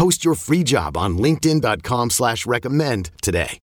[0.00, 3.58] Post your free job on LinkedIn.com slash recommend today.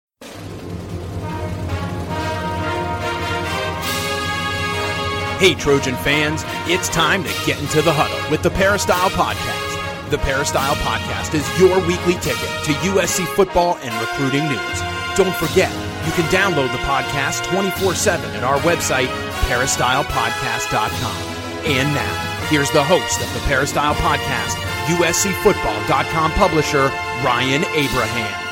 [5.38, 10.10] Hey, Trojan fans, it's time to get into the huddle with the Peristyle Podcast.
[10.10, 14.80] The Peristyle Podcast is your weekly ticket to USC football and recruiting news.
[15.16, 15.72] Don't forget,
[16.04, 19.08] you can download the podcast 24 7 at our website,
[19.48, 21.16] peristylepodcast.com.
[21.64, 26.90] And now, here's the host of the Peristyle Podcast, USCFootball.com publisher,
[27.24, 28.42] Ryan Abraham.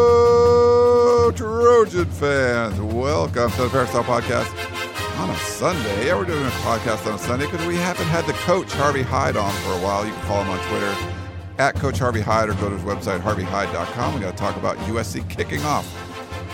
[0.00, 2.80] Hello, Trojan fans.
[2.80, 4.48] Welcome to the Peristyle Podcast
[5.18, 6.06] on a Sunday.
[6.06, 9.02] Yeah, we're doing a podcast on a Sunday because we haven't had the coach, Harvey
[9.02, 10.06] Hyde, on for a while.
[10.06, 10.94] You can follow him on Twitter
[11.58, 14.14] at Coach Harvey Hyde or go to his website, harveyhyde.com.
[14.14, 16.09] We got to talk about USC kicking off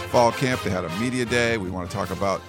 [0.06, 0.62] fall camp.
[0.62, 1.58] They had a media day.
[1.58, 2.40] We want to talk about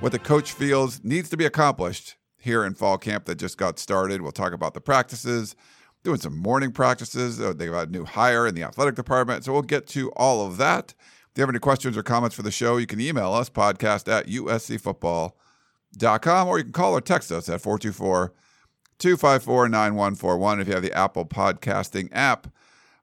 [0.00, 3.78] what the coach feels needs to be accomplished here in fall camp that just got
[3.78, 4.22] started.
[4.22, 5.56] We'll talk about the practices
[6.04, 7.40] doing some morning practices.
[7.40, 9.44] Uh, They've got a new hire in the athletic department.
[9.44, 10.94] So we'll get to all of that.
[11.30, 14.10] If you have any questions or comments for the show, you can email us, podcast
[14.10, 18.32] at uscfootball.com, or you can call or text us at 424
[18.98, 20.60] 254 9141.
[20.60, 22.46] If you have the Apple Podcasting app,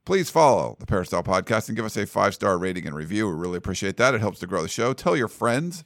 [0.05, 3.27] please follow the Peristyle Podcast and give us a five star rating and review.
[3.27, 4.13] We really appreciate that.
[4.13, 4.93] It helps to grow the show.
[4.93, 5.83] Tell your friends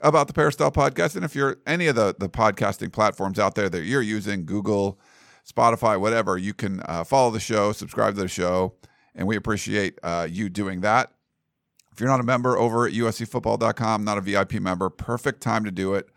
[0.00, 1.16] about the Peristyle Podcast.
[1.16, 4.98] And if you're any of the, the podcasting platforms out there that you're using, Google,
[5.48, 8.74] Spotify, whatever, you can uh, follow the show, subscribe to the show,
[9.14, 11.12] and we appreciate uh, you doing that.
[11.92, 15.70] If you're not a member over at uscfootball.com, not a VIP member, perfect time to
[15.70, 16.08] do it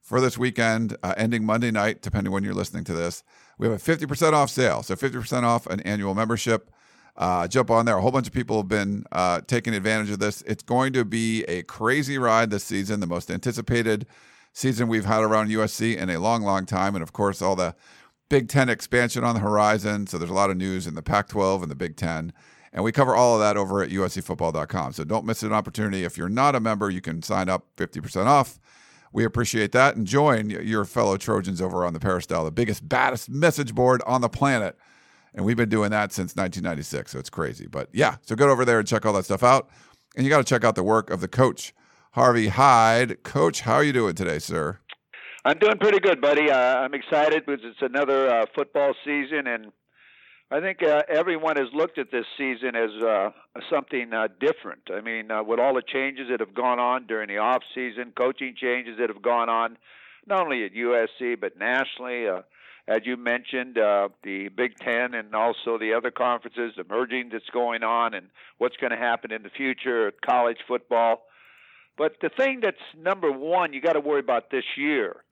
[0.00, 3.24] for this weekend, uh, ending Monday night, depending when you're listening to this.
[3.58, 4.82] We have a 50% off sale.
[4.82, 6.70] So 50% off an annual membership.
[7.16, 7.96] Uh, jump on there.
[7.96, 10.42] A whole bunch of people have been uh, taking advantage of this.
[10.42, 14.06] It's going to be a crazy ride this season, the most anticipated
[14.52, 16.94] season we've had around USC in a long, long time.
[16.94, 17.74] And of course, all the
[18.28, 20.06] Big Ten expansion on the horizon.
[20.06, 22.32] So there's a lot of news in the Pac 12 and the Big Ten.
[22.72, 24.94] And we cover all of that over at uscfootball.com.
[24.94, 26.02] So don't miss an opportunity.
[26.02, 28.58] If you're not a member, you can sign up 50% off.
[29.12, 29.94] We appreciate that.
[29.94, 34.22] And join your fellow Trojans over on the Peristyle, the biggest, baddest message board on
[34.22, 34.76] the planet.
[35.34, 37.12] And we've been doing that since 1996.
[37.12, 37.66] So it's crazy.
[37.66, 39.68] But yeah, so go over there and check all that stuff out.
[40.16, 41.74] And you got to check out the work of the coach,
[42.12, 43.22] Harvey Hyde.
[43.24, 44.78] Coach, how are you doing today, sir?
[45.44, 46.50] I'm doing pretty good, buddy.
[46.50, 49.72] Uh, I'm excited because it's another uh, football season, and
[50.50, 53.30] I think uh, everyone has looked at this season as uh,
[53.68, 54.82] something uh, different.
[54.90, 58.12] I mean, uh, with all the changes that have gone on during the off season,
[58.16, 59.76] coaching changes that have gone on,
[60.26, 62.28] not only at USC but nationally.
[62.28, 62.42] Uh,
[62.86, 67.48] as you mentioned, uh, the Big Ten and also the other conferences, the merging that's
[67.52, 68.26] going on, and
[68.58, 71.22] what's going to happen in the future college football.
[71.96, 75.24] But the thing that's number one, you got to worry about this year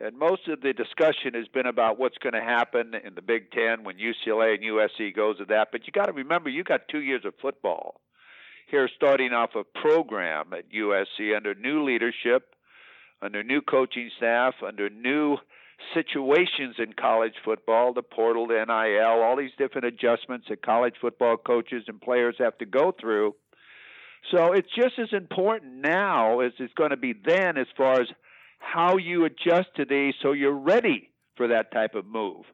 [0.00, 3.50] and most of the discussion has been about what's going to happen in the Big
[3.50, 5.68] Ten when UCLA and USC goes to that.
[5.72, 8.00] But you got to remember, you got two years of football
[8.68, 12.54] here, starting off a program at USC under new leadership,
[13.22, 15.38] under new coaching staff, under new
[15.94, 21.36] situations in college football, the portal, the NIL, all these different adjustments that college football
[21.36, 23.34] coaches and players have to go through.
[24.32, 28.08] So it's just as important now as it's going to be then as far as
[28.58, 32.44] how you adjust to these so you're ready for that type of move.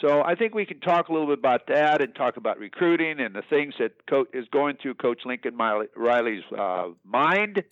[0.00, 3.20] So I think we can talk a little bit about that and talk about recruiting
[3.20, 7.62] and the things that Co- is going through Coach Lincoln Riley's uh, mind,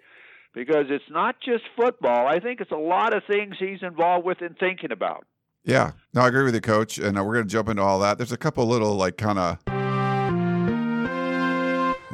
[0.55, 2.27] because it's not just football.
[2.27, 5.27] I think it's a lot of things he's involved with and thinking about.
[5.65, 7.99] Yeah, no, I agree with you, Coach, and uh, we're going to jump into all
[8.01, 8.17] that.
[8.19, 9.59] There's a couple little like kind of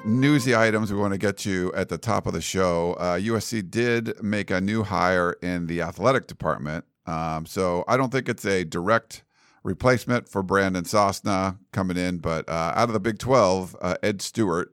[0.04, 2.94] newsy items we want to get to at the top of the show.
[2.94, 6.84] Uh, USC did make a new hire in the athletic department.
[7.06, 9.24] Um, so I don't think it's a direct
[9.62, 14.22] replacement for Brandon Sosna coming in, but uh, out of the Big 12, uh, Ed
[14.22, 14.72] Stewart,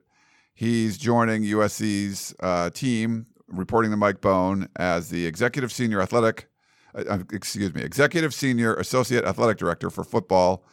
[0.54, 6.48] he's joining USC's uh, team, reporting to Mike Bohn as the executive senior athletic,
[6.96, 10.66] uh, uh, excuse me, executive senior associate athletic director for football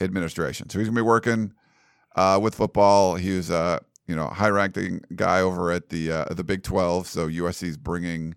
[0.00, 0.68] administration.
[0.70, 1.52] So he's to be working
[2.40, 3.14] with football.
[3.14, 7.06] He's a you know, high ranking guy over at the uh, the Big 12.
[7.06, 8.34] So USC's bringing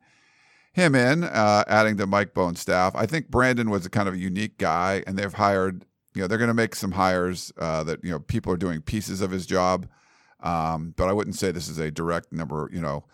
[0.74, 2.94] him in, uh, adding to Mike Bohn's staff.
[2.96, 6.28] I think Brandon was a kind of a unique guy, and they've hired you know
[6.28, 9.32] they're going to make some hires uh, that you know people are doing pieces of
[9.32, 9.88] his job,
[10.42, 12.70] um, but I wouldn't say this is a direct number.
[12.72, 13.06] You know,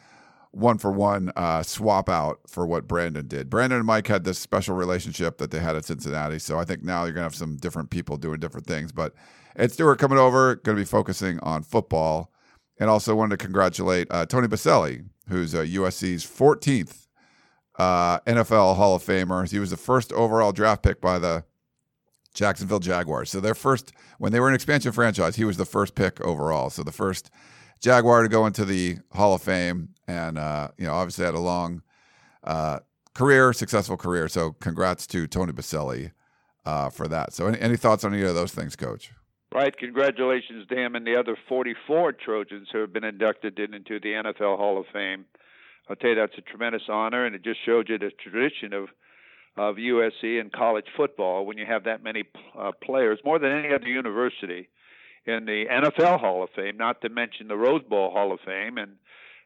[0.58, 3.50] one for one uh, swap out for what Brandon did.
[3.50, 6.84] Brandon and Mike had this special relationship that they had at Cincinnati, so I think
[6.84, 8.92] now you're going to have some different people doing different things.
[8.92, 9.14] But
[9.56, 12.32] Ed Stewart coming over, going to be focusing on football,
[12.80, 17.08] and also wanted to congratulate uh, Tony Boselli, who's uh, USC's 14th
[17.78, 19.50] uh, NFL Hall of Famer.
[19.50, 21.44] He was the first overall draft pick by the
[22.34, 23.30] Jacksonville Jaguars.
[23.30, 26.70] So their first, when they were an expansion franchise, he was the first pick overall.
[26.70, 27.30] So the first
[27.82, 31.40] Jaguar to go into the Hall of Fame, and uh, you know, obviously had a
[31.40, 31.82] long
[32.44, 32.80] uh,
[33.14, 34.28] career, successful career.
[34.28, 36.12] So congrats to Tony Boselli
[36.66, 37.34] uh, for that.
[37.34, 39.12] So any, any thoughts on any of those things, Coach?
[39.54, 39.76] Right.
[39.78, 44.58] Congratulations to him and the other 44 Trojans who have been inducted into the NFL
[44.58, 45.26] Hall of Fame.
[45.90, 48.90] I'll tell you that's a tremendous honor, and it just shows you the tradition of
[49.58, 52.26] of USC and college football when you have that many
[52.56, 54.70] uh, players, more than any other university,
[55.26, 56.78] in the NFL Hall of Fame.
[56.78, 58.98] Not to mention the Rose Bowl Hall of Fame, and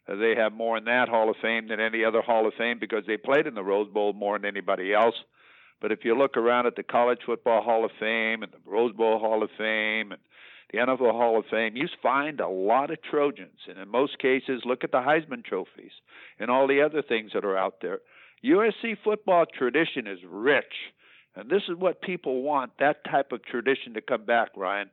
[0.08, 3.04] they have more in that Hall of Fame than any other Hall of Fame because
[3.06, 5.16] they played in the Rose Bowl more than anybody else.
[5.80, 8.94] But if you look around at the College Football Hall of Fame and the Rose
[8.94, 10.22] Bowl Hall of Fame and
[10.72, 13.60] the NFL Hall of Fame, you find a lot of Trojans.
[13.68, 15.92] And in most cases, look at the Heisman trophies
[16.40, 18.00] and all the other things that are out there.
[18.44, 20.74] USC football tradition is rich.
[21.36, 24.90] And this is what people want that type of tradition to come back, Ryan.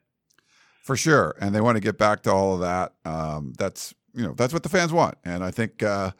[0.82, 1.34] For sure.
[1.40, 2.94] And they want to get back to all of that.
[3.04, 5.16] Um, that's you know, that's what the fans want.
[5.24, 6.12] And I think uh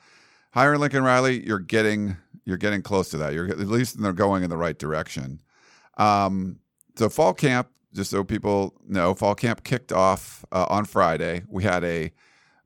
[0.53, 3.35] hiring Lincoln Riley, you're getting you're getting close to that.
[3.35, 5.41] You're at least they're going in the right direction.
[5.99, 6.61] Um,
[6.97, 11.43] so fall camp, just so people know, fall camp kicked off uh, on Friday.
[11.49, 12.11] We had a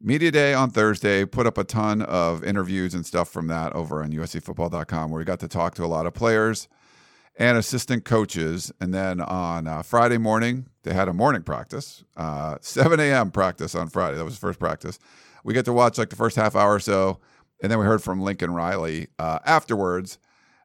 [0.01, 1.25] media day on Thursday.
[1.25, 5.25] Put up a ton of interviews and stuff from that over on USCFootball.com, where we
[5.25, 6.69] got to talk to a lot of players
[7.38, 8.73] and assistant coaches.
[8.81, 13.31] And then on uh, Friday morning, they had a morning practice, uh, 7 a.m.
[13.31, 14.17] practice on Friday.
[14.17, 14.99] That was the first practice.
[15.44, 17.20] We get to watch like the first half hour or so
[17.62, 20.19] and then we heard from Lincoln Riley uh, afterwards.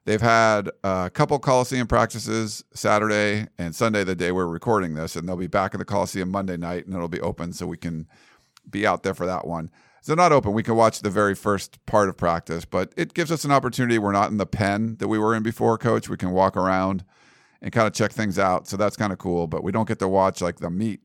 [0.04, 5.28] They've had a couple Coliseum practices Saturday and Sunday, the day we're recording this, and
[5.28, 8.08] they'll be back in the Coliseum Monday night, and it'll be open so we can
[8.68, 9.70] be out there for that one.
[10.00, 10.52] So not open.
[10.52, 13.98] We can watch the very first part of practice, but it gives us an opportunity.
[13.98, 16.08] We're not in the pen that we were in before, Coach.
[16.08, 17.04] We can walk around
[17.60, 18.68] and kind of check things out.
[18.68, 19.46] So that's kind of cool.
[19.46, 21.00] But we don't get to watch like the meat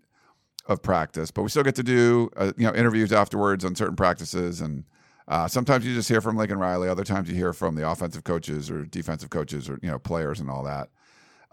[0.68, 3.96] of practice, but we still get to do uh, you know interviews afterwards on certain
[3.98, 4.86] practices and
[5.28, 6.90] uh, sometimes you just hear from Lincoln Riley.
[6.90, 10.40] Other times you hear from the offensive coaches or defensive coaches or you know players
[10.40, 10.90] and all that.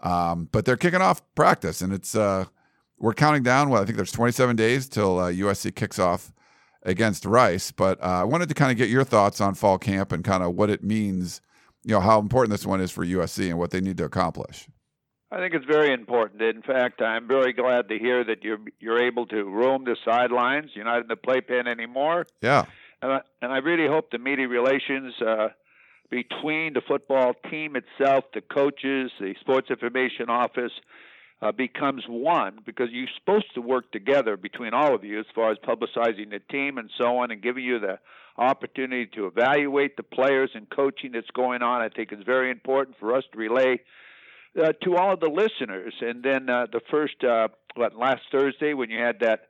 [0.01, 2.45] Um, but they're kicking off practice, and it's uh,
[2.97, 3.69] we're counting down.
[3.69, 6.33] Well, I think there's 27 days till uh, USC kicks off
[6.83, 7.71] against Rice.
[7.71, 10.43] But uh, I wanted to kind of get your thoughts on fall camp and kind
[10.43, 11.41] of what it means.
[11.83, 14.67] You know how important this one is for USC and what they need to accomplish.
[15.31, 16.41] I think it's very important.
[16.41, 20.71] In fact, I'm very glad to hear that you're you're able to roam the sidelines.
[20.75, 22.25] You're not in the playpen anymore.
[22.41, 22.65] Yeah
[23.01, 25.49] and I, and I really hope the media relations uh,
[26.09, 30.71] between the football team itself, the coaches, the sports information office,
[31.41, 35.51] uh, becomes one because you're supposed to work together between all of you as far
[35.51, 37.99] as publicizing the team and so on, and giving you the
[38.37, 41.81] opportunity to evaluate the players and coaching that's going on.
[41.81, 43.79] I think it's very important for us to relay
[44.61, 45.93] uh, to all of the listeners.
[46.01, 49.47] And then uh, the first, uh, what, last Thursday when you had that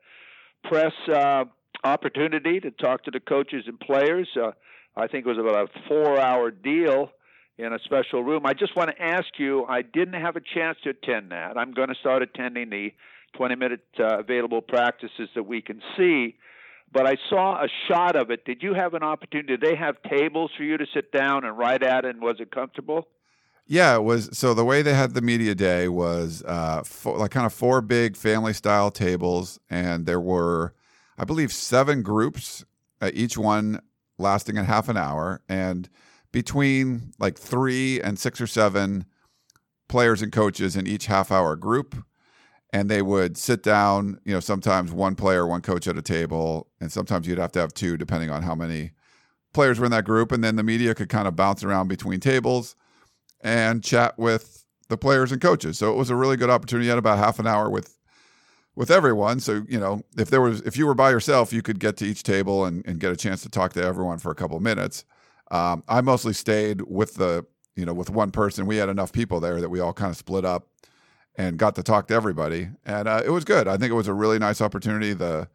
[0.63, 1.45] press uh,
[1.83, 4.29] opportunity to talk to the coaches and players.
[4.35, 4.51] Uh,
[4.95, 7.11] I think it was about a four-hour deal
[7.61, 8.45] in a special room.
[8.45, 9.65] I just want to ask you.
[9.65, 11.57] I didn't have a chance to attend that.
[11.57, 12.93] I'm going to start attending the
[13.37, 16.35] 20-minute uh, available practices that we can see.
[16.93, 18.43] But I saw a shot of it.
[18.43, 19.55] Did you have an opportunity?
[19.55, 22.51] Did they have tables for you to sit down and write at, and was it
[22.51, 23.07] comfortable?
[23.65, 24.37] Yeah, it was.
[24.37, 27.81] So the way they had the media day was uh, four, like kind of four
[27.81, 30.73] big family style tables, and there were
[31.21, 32.65] I believe, seven groups,
[32.99, 33.79] uh, each one
[34.17, 35.41] lasting a half an hour.
[35.47, 35.87] And
[36.31, 39.05] between like three and six or seven
[39.87, 41.95] players and coaches in each half hour group.
[42.73, 46.67] And they would sit down, you know, sometimes one player, one coach at a table.
[46.79, 48.91] And sometimes you'd have to have two, depending on how many
[49.53, 50.31] players were in that group.
[50.31, 52.77] And then the media could kind of bounce around between tables
[53.41, 55.77] and chat with the players and coaches.
[55.77, 56.85] So it was a really good opportunity.
[56.85, 57.97] You had about half an hour with
[58.75, 59.39] with everyone.
[59.41, 62.05] So, you know, if there was, if you were by yourself, you could get to
[62.05, 64.63] each table and, and get a chance to talk to everyone for a couple of
[64.63, 65.03] minutes.
[65.51, 68.65] Um, I mostly stayed with the, you know, with one person.
[68.65, 70.67] We had enough people there that we all kind of split up
[71.35, 72.69] and got to talk to everybody.
[72.85, 73.67] And uh, it was good.
[73.67, 75.13] I think it was a really nice opportunity.
[75.13, 75.47] The,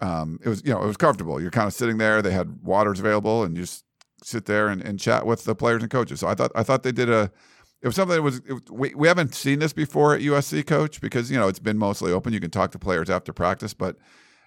[0.00, 1.40] um, it was, you know, it was comfortable.
[1.40, 2.22] You're kind of sitting there.
[2.22, 3.84] They had waters available and you just
[4.22, 6.20] sit there and, and chat with the players and coaches.
[6.20, 7.32] So I thought, I thought they did a,
[7.80, 11.00] it was something that was it, we we haven't seen this before at USC, coach,
[11.00, 12.32] because you know it's been mostly open.
[12.32, 13.96] You can talk to players after practice, but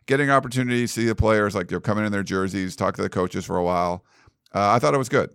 [0.06, 3.10] getting opportunity to see the players like they're coming in their jerseys, talk to the
[3.10, 4.04] coaches for a while.
[4.54, 5.30] Uh, I thought it was good.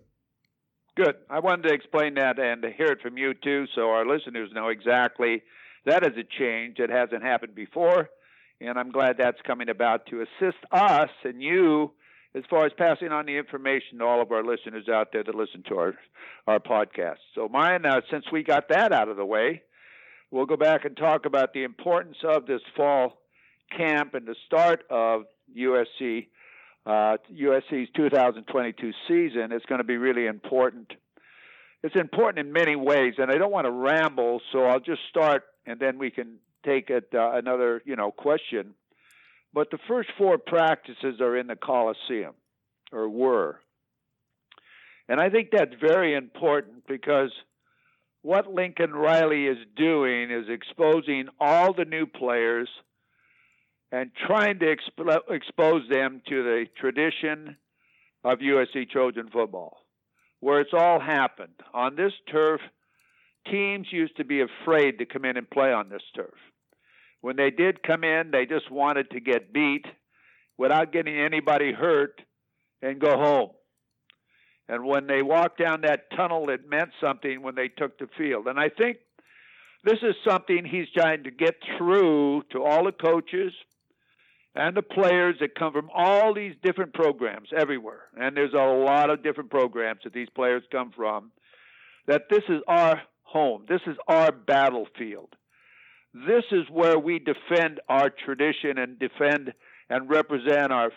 [0.95, 1.15] Good.
[1.29, 4.49] I wanted to explain that and to hear it from you too, so our listeners
[4.53, 5.43] know exactly
[5.87, 8.09] that is a change that hasn't happened before,
[8.59, 11.91] and I'm glad that's coming about to assist us and you
[12.35, 15.33] as far as passing on the information to all of our listeners out there that
[15.33, 15.93] listen to our
[16.45, 17.17] our podcast.
[17.35, 19.63] So, mine, uh, since we got that out of the way,
[20.29, 23.21] we'll go back and talk about the importance of this fall
[23.75, 25.23] camp and the start of
[25.57, 26.27] USC
[26.87, 29.51] uh, USC's 2022 season.
[29.51, 30.93] It's going to be really important.
[31.83, 35.43] It's important in many ways, and I don't want to ramble, so I'll just start,
[35.65, 38.73] and then we can take it uh, another you know question
[39.57, 42.35] but the first four practices are in the Coliseum,
[42.91, 43.59] or were.
[45.09, 47.31] And I think that's very important because
[48.21, 52.69] what Lincoln Riley is doing is exposing all the new players
[53.91, 57.57] and trying to exp- expose them to the tradition
[58.23, 59.77] of USC Trojan football,
[60.39, 61.53] where it's all happened.
[61.73, 62.61] On this turf,
[63.49, 66.33] teams used to be afraid to come in and play on this turf.
[67.21, 69.85] When they did come in, they just wanted to get beat
[70.57, 72.21] without getting anybody hurt
[72.81, 73.49] and go home.
[74.69, 78.47] And when they walked down that tunnel, it meant something when they took the field.
[78.47, 78.97] And I think
[79.83, 83.53] this is something he's trying to get through to all the coaches
[84.57, 88.01] and the players that come from all these different programs everywhere.
[88.19, 91.31] And there's a lot of different programs that these players come from.
[92.07, 95.35] That this is our home, this is our battlefield.
[96.13, 99.53] This is where we defend our tradition and defend
[99.89, 100.91] and represent our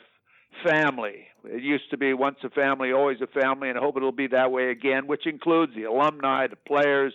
[0.66, 1.26] family.
[1.44, 4.28] It used to be once a family, always a family, and I hope it'll be
[4.28, 7.12] that way again, which includes the alumni, the players,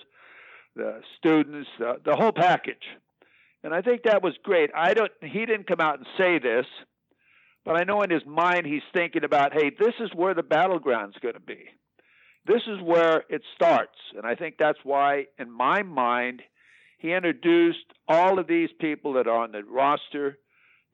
[0.75, 2.83] the students, uh, the whole package.
[3.65, 4.69] And I think that was great.
[4.75, 5.11] I don't.
[5.21, 6.67] He didn't come out and say this,
[7.65, 11.17] but I know in his mind he's thinking about, hey, this is where the battleground's
[11.19, 11.65] going to be.
[12.45, 16.43] This is where it starts, and I think that's why, in my mind,
[16.99, 20.37] he introduced all of these people that are on the roster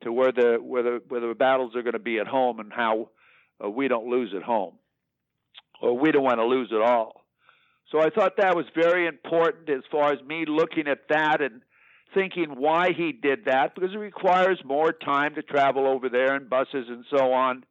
[0.02, 2.72] to where the where the where the battles are going to be at home and
[2.72, 3.10] how
[3.62, 4.76] uh, we don't lose at home
[5.82, 7.20] or we don't want to lose at all.
[7.90, 11.60] So I thought that was very important as far as me looking at that and
[12.14, 16.48] thinking why he did that because it requires more time to travel over there and
[16.50, 17.64] buses and so on.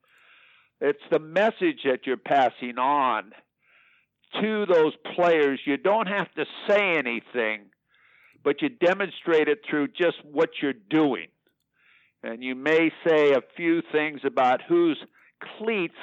[0.79, 3.31] It's the message that you're passing on
[4.41, 5.59] to those players.
[5.65, 7.71] You don't have to say anything
[8.43, 11.27] but you demonstrate it through just what you're doing.
[12.23, 14.97] And you may say a few things about whose
[15.57, 15.95] cleats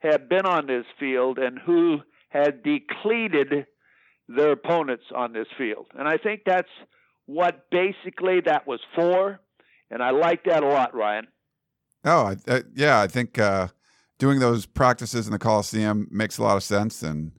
[0.00, 1.98] have been on this field and who
[2.30, 3.66] had decleated
[4.28, 5.86] their opponents on this field.
[5.98, 6.68] And I think that's
[7.28, 9.38] what basically that was for.
[9.90, 11.28] And I like that a lot, Ryan.
[12.04, 13.68] Oh, I, I, yeah, I think uh,
[14.18, 17.02] doing those practices in the Coliseum makes a lot of sense.
[17.02, 17.32] And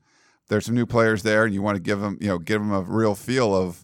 [0.47, 2.71] there's some new players there, and you want to give them, you know, give them
[2.71, 3.83] a real feel of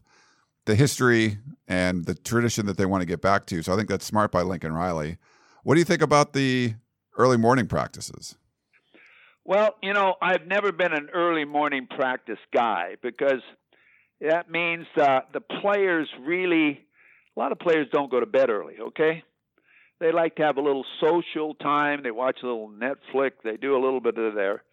[0.65, 3.63] the history and the tradition that they want to get back to.
[3.63, 5.17] So I think that's smart by Lincoln Riley.
[5.63, 6.75] What do you think about the
[7.17, 8.35] early morning practices?
[9.43, 13.41] Well, you know, I've never been an early morning practice guy because
[14.21, 16.85] that means uh, the players really,
[17.35, 19.23] a lot of players don't go to bed early, okay?
[19.99, 22.01] They like to have a little social time.
[22.03, 23.31] They watch a little Netflix.
[23.43, 24.63] They do a little bit of their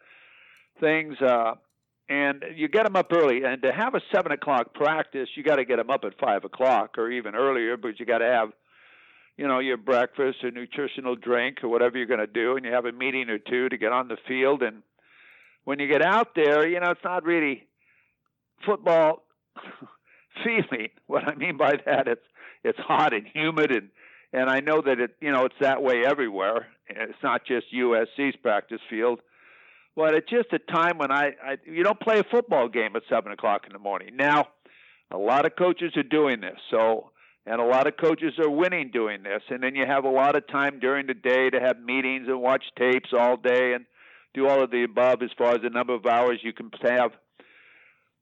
[0.80, 1.16] things.
[1.20, 1.54] Uh,
[2.08, 3.44] and you get them up early.
[3.44, 6.44] And to have a seven o'clock practice, you got to get them up at five
[6.44, 8.50] o'clock or even earlier, but you got to have,
[9.36, 12.72] you know, your breakfast or nutritional drink or whatever you're going to do, and you
[12.72, 14.62] have a meeting or two to get on the field.
[14.62, 14.82] And
[15.64, 17.66] when you get out there, you know, it's not really
[18.66, 19.22] football
[20.44, 20.88] feeling.
[21.06, 22.24] What I mean by that, it's
[22.64, 23.88] it's hot and humid, and
[24.32, 26.68] and I know that it, you know, it's that way everywhere.
[26.88, 29.20] It's not just USC's practice field
[29.94, 33.02] but it's just a time when I, I you don't play a football game at
[33.08, 34.16] seven o'clock in the morning.
[34.16, 34.48] Now,
[35.10, 37.10] a lot of coaches are doing this, so
[37.44, 39.42] and a lot of coaches are winning doing this.
[39.50, 42.40] And then you have a lot of time during the day to have meetings and
[42.40, 43.84] watch tapes all day and
[44.32, 47.10] do all of the above as far as the number of hours you can have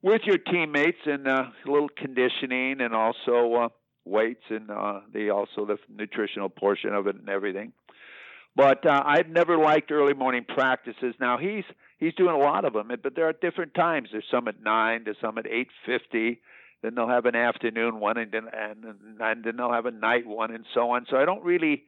[0.02, 3.68] with your teammates and uh, a little conditioning and also uh,
[4.04, 7.72] weights and uh, the also the nutritional portion of it and everything.
[8.56, 11.14] But uh, I've never liked early morning practices.
[11.20, 11.64] Now he's
[11.98, 14.08] he's doing a lot of them, but there are different times.
[14.10, 16.40] There's some at nine, there's some at eight fifty.
[16.82, 18.84] Then they'll have an afternoon one, and then and,
[19.20, 21.06] and then they'll have a night one, and so on.
[21.10, 21.84] So I don't really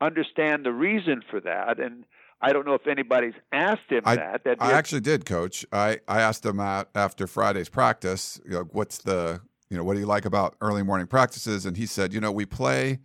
[0.00, 2.04] understand the reason for that, and
[2.44, 4.42] I don't know if anybody's asked him I, that.
[4.60, 5.64] I actually did, Coach.
[5.72, 9.94] I, I asked him at, after Friday's practice, you know, what's the, you know, what
[9.94, 11.64] do you like about early morning practices?
[11.64, 12.98] And he said, you know, we play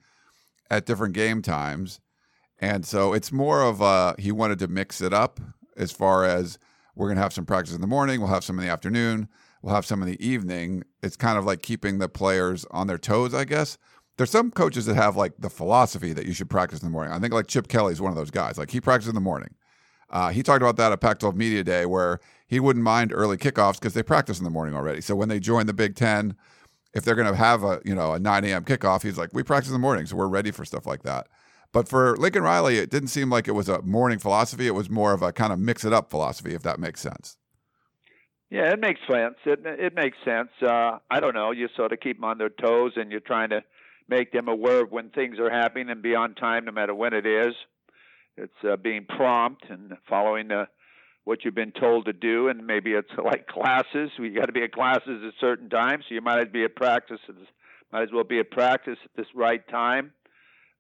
[0.70, 2.02] at different game times.
[2.60, 5.40] And so it's more of a, he wanted to mix it up
[5.78, 6.60] as far as
[6.94, 9.30] we're going to have some practice in the morning, we'll have some in the afternoon,
[9.62, 10.84] we'll have some in the evening.
[11.02, 13.78] It's kind of like keeping the players on their toes, I guess.
[14.20, 17.14] There's some coaches that have like the philosophy that you should practice in the morning.
[17.14, 18.58] I think like Chip Kelly is one of those guys.
[18.58, 19.56] Like he practices in the morning.
[20.10, 23.38] Uh, he talked about that at Pac 12 Media Day where he wouldn't mind early
[23.38, 25.00] kickoffs because they practice in the morning already.
[25.00, 26.36] So when they join the Big Ten,
[26.94, 28.66] if they're going to have a you know a 9 a.m.
[28.66, 31.28] kickoff, he's like, we practice in the morning, so we're ready for stuff like that.
[31.72, 34.68] But for Lincoln Riley, it didn't seem like it was a morning philosophy.
[34.68, 37.38] It was more of a kind of mix it up philosophy, if that makes sense.
[38.50, 39.36] Yeah, it makes sense.
[39.46, 40.50] It it makes sense.
[40.62, 41.52] Uh, I don't know.
[41.52, 43.62] You sort of keep them on their toes, and you're trying to
[44.10, 47.14] make them aware of when things are happening and be on time, no matter when
[47.14, 47.54] it is.
[48.38, 50.66] It's uh, being prompt and following uh,
[51.26, 54.10] what you've been told to do, and maybe it's like classes.
[54.18, 57.20] We got to be at classes at certain times, so you might be at practice.
[57.92, 60.14] Might as well be at practice at this right time.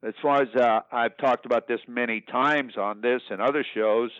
[0.01, 4.11] As far as uh, I've talked about this many times on this and other shows,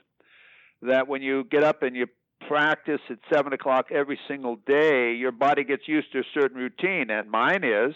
[0.82, 2.08] that when you get up and you
[2.48, 7.10] practice at seven o'clock every single day, your body gets used to a certain routine,
[7.10, 7.96] and mine is.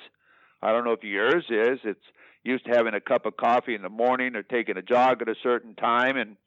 [0.63, 1.79] I don't know if yours is.
[1.84, 2.00] It's
[2.43, 5.29] used to having a cup of coffee in the morning or taking a jog at
[5.29, 6.38] a certain time and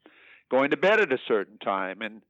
[0.49, 2.01] going to bed at a certain time.
[2.01, 2.21] And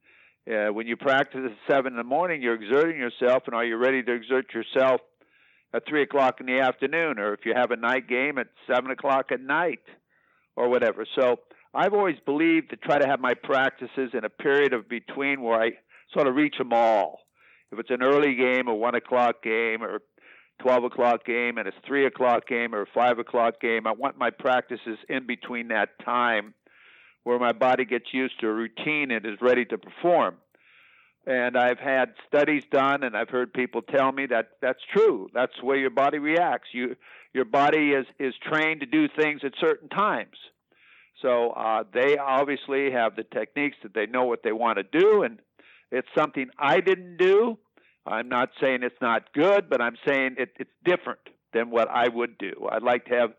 [0.50, 3.76] uh, when you practice at seven in the morning, you're exerting yourself, and are you
[3.76, 5.00] ready to exert yourself
[5.74, 8.90] at three o'clock in the afternoon, or if you have a night game at seven
[8.90, 9.82] o'clock at night,
[10.56, 11.06] or whatever?
[11.18, 11.40] So
[11.74, 15.60] I've always believed to try to have my practices in a period of between where
[15.60, 15.70] I
[16.14, 17.20] sort of reach them all.
[17.70, 20.00] If it's an early game, a one o'clock game, or
[20.58, 23.86] 12 o'clock game and a 3 o'clock game or a 5 o'clock game.
[23.86, 26.54] I want my practices in between that time
[27.24, 30.36] where my body gets used to a routine and is ready to perform.
[31.26, 35.28] And I've had studies done and I've heard people tell me that that's true.
[35.34, 36.68] That's the way your body reacts.
[36.72, 36.96] You,
[37.34, 40.36] your body is, is trained to do things at certain times.
[41.22, 45.22] So uh, they obviously have the techniques that they know what they want to do,
[45.22, 45.40] and
[45.90, 47.58] it's something I didn't do
[48.08, 51.20] I'm not saying it's not good, but I'm saying it, it's different
[51.52, 52.68] than what I would do.
[52.70, 53.30] I'd like to have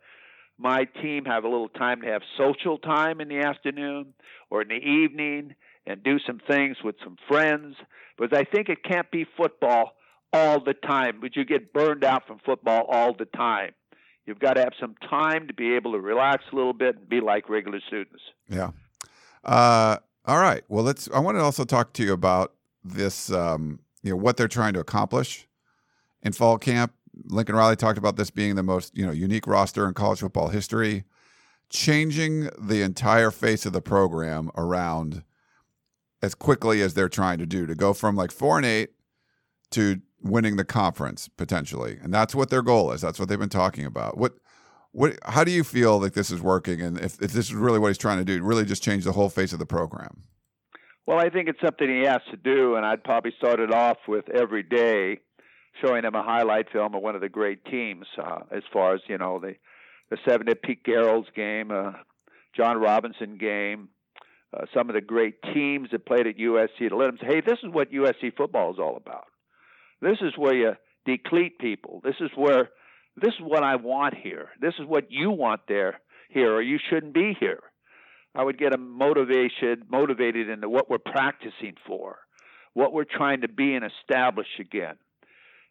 [0.57, 4.13] my team have a little time to have social time in the afternoon
[4.49, 5.55] or in the evening
[5.85, 7.75] and do some things with some friends
[8.17, 9.93] because I think it can't be football
[10.33, 13.71] all the time, but you get burned out from football all the time.
[14.25, 17.09] You've got to have some time to be able to relax a little bit and
[17.09, 18.21] be like regular students.
[18.47, 18.71] Yeah.
[19.43, 20.63] Uh, all right.
[20.67, 21.09] Well, let's.
[21.11, 22.53] I want to also talk to you about
[22.83, 25.47] this um, you know what they're trying to accomplish
[26.21, 26.93] in fall camp.
[27.25, 30.49] Lincoln Riley talked about this being the most you know unique roster in college football
[30.49, 31.03] history,
[31.69, 35.23] changing the entire face of the program around
[36.21, 38.91] as quickly as they're trying to do to go from like four and eight
[39.71, 43.01] to winning the conference potentially, and that's what their goal is.
[43.01, 44.17] That's what they've been talking about.
[44.17, 44.33] What
[44.91, 47.79] what how do you feel like this is working, and if, if this is really
[47.79, 50.23] what he's trying to do, really just change the whole face of the program?
[51.09, 53.97] Well, I think it's something he has to do, and I'd probably start it off
[54.07, 55.21] with every day
[55.83, 59.01] showing him a highlight film of one of the great teams, uh, as far as
[59.07, 59.55] you know the
[60.11, 61.93] the seven at Pete Carroll's game, uh,
[62.55, 63.89] John Robinson game,
[64.55, 67.41] uh, some of the great teams that played at USC to let them say, hey,
[67.43, 69.25] this is what USC football is all about.
[70.03, 70.73] This is where you
[71.07, 72.01] deplete people.
[72.03, 72.69] This is where
[73.15, 74.49] this is what I want here.
[74.61, 77.61] This is what you want there here, or you shouldn't be here.
[78.35, 82.19] I would get them motivation, motivated into what we're practicing for,
[82.73, 84.95] what we're trying to be and establish again.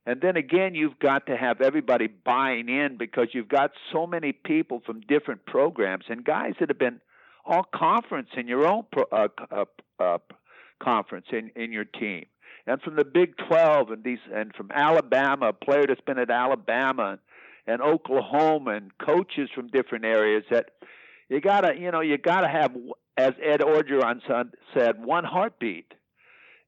[0.07, 4.33] And then again, you've got to have everybody buying in because you've got so many
[4.33, 7.01] people from different programs and guys that have been
[7.45, 9.65] all conference in your own pro, uh, uh,
[10.01, 10.19] uh,
[10.83, 12.27] conference in, in your team,
[12.67, 16.31] and from the Big 12 and these and from Alabama, a player that's been at
[16.31, 17.19] Alabama
[17.67, 20.71] and Oklahoma, and coaches from different areas that
[21.29, 22.75] you gotta, you know, you gotta have,
[23.17, 24.21] as Ed Orgeron
[24.75, 25.93] said, one heartbeat.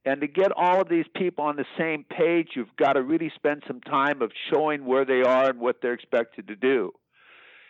[0.05, 3.31] And to get all of these people on the same page, you've got to really
[3.35, 6.93] spend some time of showing where they are and what they're expected to do.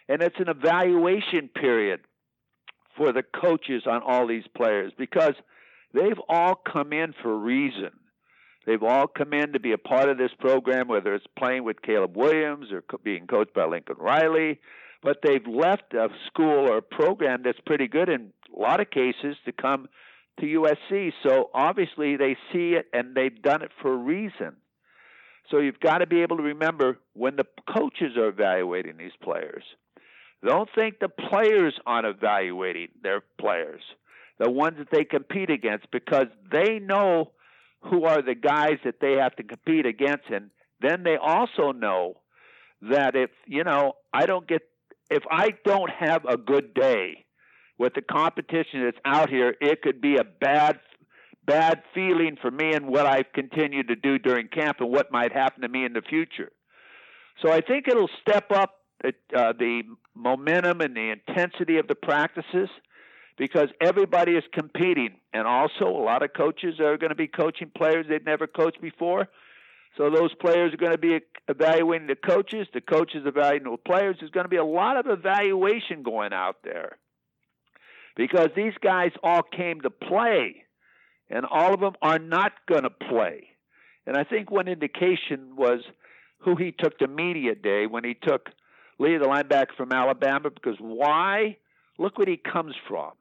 [0.08, 2.00] And it's an evaluation period
[2.96, 5.34] for the coaches on all these players because
[5.92, 7.90] they've all come in for a reason.
[8.66, 11.82] They've all come in to be a part of this program, whether it's playing with
[11.82, 14.60] Caleb Williams or being coached by Lincoln Riley
[15.02, 18.90] but they've left a school or a program that's pretty good in a lot of
[18.90, 19.88] cases to come
[20.38, 21.12] to USC.
[21.22, 24.56] So obviously they see it and they've done it for a reason.
[25.50, 29.64] So you've got to be able to remember when the coaches are evaluating these players.
[30.44, 33.82] Don't think the players aren't evaluating their players.
[34.38, 37.30] the ones that they compete against, because they know
[37.82, 42.14] who are the guys that they have to compete against, and then they also know
[42.82, 44.62] that if you know I don't get
[45.10, 47.24] if I don't have a good day
[47.78, 50.78] with the competition that's out here, it could be a bad
[51.46, 55.32] bad feeling for me and what I've continued to do during camp and what might
[55.32, 56.52] happen to me in the future.
[57.42, 59.82] So I think it'll step up uh, the
[60.14, 62.68] momentum and the intensity of the practices
[63.38, 65.16] because everybody is competing.
[65.32, 68.82] And also, a lot of coaches are going to be coaching players they've never coached
[68.82, 69.26] before.
[69.96, 72.66] So those players are going to be evaluating the coaches.
[72.72, 74.16] The coaches evaluating the players.
[74.20, 76.98] There's going to be a lot of evaluation going out there
[78.16, 80.64] because these guys all came to play,
[81.28, 83.48] and all of them are not going to play.
[84.06, 85.80] And I think one indication was
[86.38, 88.48] who he took to media day when he took
[88.98, 91.56] Lee, the linebacker from Alabama, because why?
[91.98, 93.12] Look what he comes from.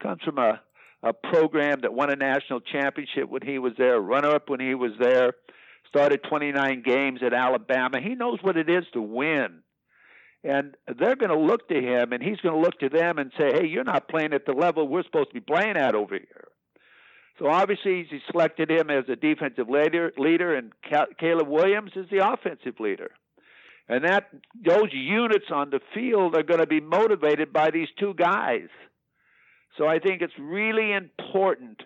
[0.00, 0.60] Comes from a,
[1.02, 4.74] a program that won a national championship when he was there, runner up when he
[4.74, 5.34] was there,
[5.90, 8.00] started 29 games at Alabama.
[8.00, 9.60] He knows what it is to win.
[10.42, 13.30] And they're going to look to him, and he's going to look to them and
[13.36, 16.14] say, hey, you're not playing at the level we're supposed to be playing at over
[16.14, 16.48] here.
[17.38, 20.72] So obviously, he selected him as a defensive leader, leader and
[21.18, 23.10] Caleb Williams is the offensive leader
[23.90, 28.14] and that those units on the field are going to be motivated by these two
[28.14, 28.68] guys.
[29.76, 31.82] So I think it's really important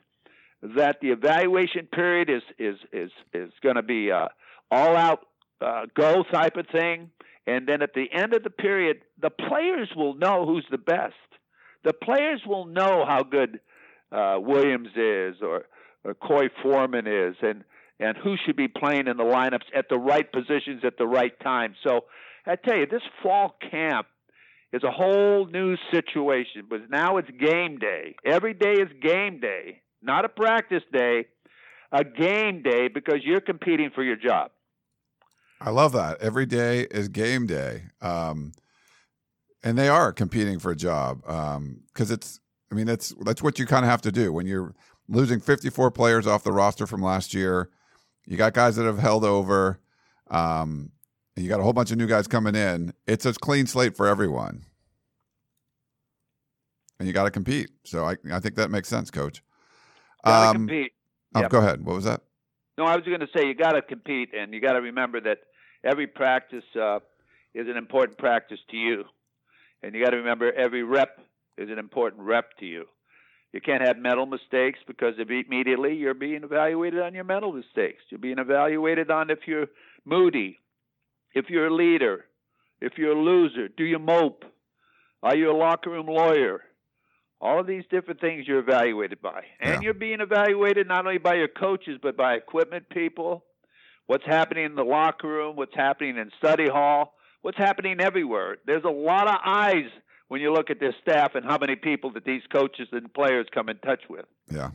[0.77, 4.29] that the evaluation period is is is is going to be a
[4.71, 5.21] all out
[5.61, 7.11] uh, go type of thing,
[7.47, 11.15] and then at the end of the period, the players will know who's the best.
[11.85, 13.61] The players will know how good
[14.11, 15.67] uh, Williams is or,
[16.03, 17.65] or Korey Foreman is, and
[18.01, 21.39] and who should be playing in the lineups at the right positions at the right
[21.41, 21.75] time.
[21.87, 22.07] So
[22.47, 24.07] I tell you, this fall camp
[24.73, 26.65] is a whole new situation.
[26.69, 28.17] But now it's game day.
[28.25, 31.27] Every day is game day, not a practice day,
[31.93, 34.51] a game day because you're competing for your job.
[35.61, 36.21] I love that.
[36.21, 37.85] Every day is game day.
[38.03, 38.53] Um,
[39.63, 42.41] and they are competing for a job because um, it's.
[42.71, 44.75] I mean, that's that's what you kind of have to do when you're
[45.09, 47.71] losing 54 players off the roster from last year.
[48.27, 49.81] You got guys that have held over.
[50.31, 50.91] Um,
[51.37, 52.93] you got a whole bunch of new guys coming in.
[53.07, 54.65] It's a clean slate for everyone.
[56.99, 57.71] And you got to compete.
[57.85, 59.43] So I, I think that makes sense, coach.
[60.25, 60.93] Got to um, compete.
[61.35, 61.51] Oh, yep.
[61.51, 61.85] Go ahead.
[61.85, 62.23] What was that?
[62.77, 65.21] No, I was going to say you got to compete, and you got to remember
[65.21, 65.39] that
[65.85, 66.99] every practice uh,
[67.55, 69.05] is an important practice to you,
[69.83, 71.21] and you got to remember every rep
[71.57, 72.87] is an important rep to you.
[73.53, 78.03] You can't have mental mistakes because immediately you're being evaluated on your mental mistakes.
[78.11, 79.69] You're being evaluated on if you're
[80.05, 80.59] moody,
[81.35, 82.25] if you're a leader,
[82.81, 84.45] if you're a loser, do you mope?
[85.23, 86.63] Are you a locker room lawyer?
[87.45, 89.43] All of these different things you're evaluated by.
[89.61, 89.81] And yeah.
[89.83, 93.45] you're being evaluated not only by your coaches, but by equipment people,
[94.07, 98.57] what's happening in the locker room, what's happening in study hall, what's happening everywhere.
[98.67, 99.91] There's a lot of eyes
[100.29, 103.47] when you look at this staff and how many people that these coaches and players
[103.55, 104.25] come in touch with.
[104.51, 104.71] Yeah.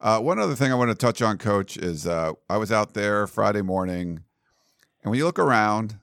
[0.00, 2.94] Uh, one other thing I want to touch on, Coach, is uh, I was out
[2.94, 4.20] there Friday morning,
[5.02, 5.98] and when you look around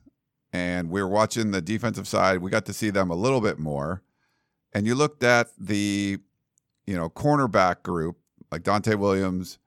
[0.52, 3.58] and we are watching the defensive side, we got to see them a little bit
[3.58, 4.02] more.
[4.74, 6.18] And you looked at the,
[6.86, 8.16] you know, cornerback group
[8.50, 9.58] like Donte Williams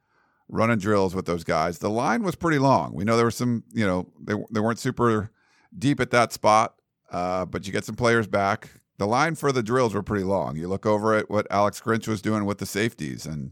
[0.48, 1.80] running drills with those guys.
[1.80, 2.94] The line was pretty long.
[2.94, 5.32] We know there were some, you know, they they weren't super
[5.78, 6.76] deep at that spot,
[7.12, 10.56] uh, but you get some players back the line for the drills were pretty long.
[10.56, 13.52] You look over at what Alex Grinch was doing with the safeties, and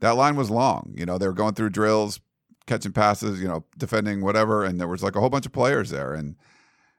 [0.00, 0.94] that line was long.
[0.96, 2.20] You know, they were going through drills,
[2.66, 5.90] catching passes, you know, defending whatever, and there was like a whole bunch of players
[5.90, 6.14] there.
[6.14, 6.36] And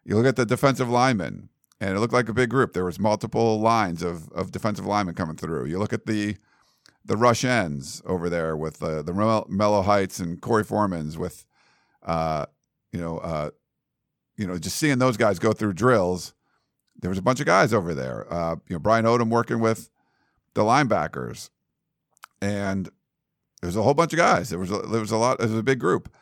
[0.04, 1.50] you look at the defensive linemen,
[1.82, 2.72] and it looked like a big group.
[2.72, 5.66] There was multiple lines of of defensive linemen coming through.
[5.66, 6.38] You look at the
[7.04, 11.46] the rush ends over there with uh, the Mellow Heights and Korey Foreman's with,
[12.04, 12.46] uh,
[12.94, 13.50] you know, uh,
[14.38, 16.36] you know, just seeing those guys go through drills
[17.02, 18.32] there was a bunch of guys over there.
[18.32, 19.90] Uh, you know, Brian Odom working with
[20.54, 21.50] the linebackers,
[22.42, 22.90] and
[23.62, 24.50] there's a whole bunch of guys.
[24.50, 25.40] There was a, there was a lot.
[25.40, 26.14] There was a big group.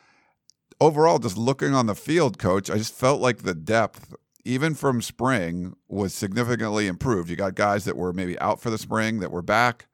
[0.80, 5.02] Overall, just looking on the field, coach, I just felt like the depth, even from
[5.02, 7.30] spring, was significantly improved.
[7.30, 9.86] You got guys that were maybe out for the spring that were back.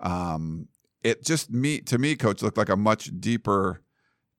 [0.00, 0.68] Um,
[1.02, 3.82] it just me to me, coach, looked like a much deeper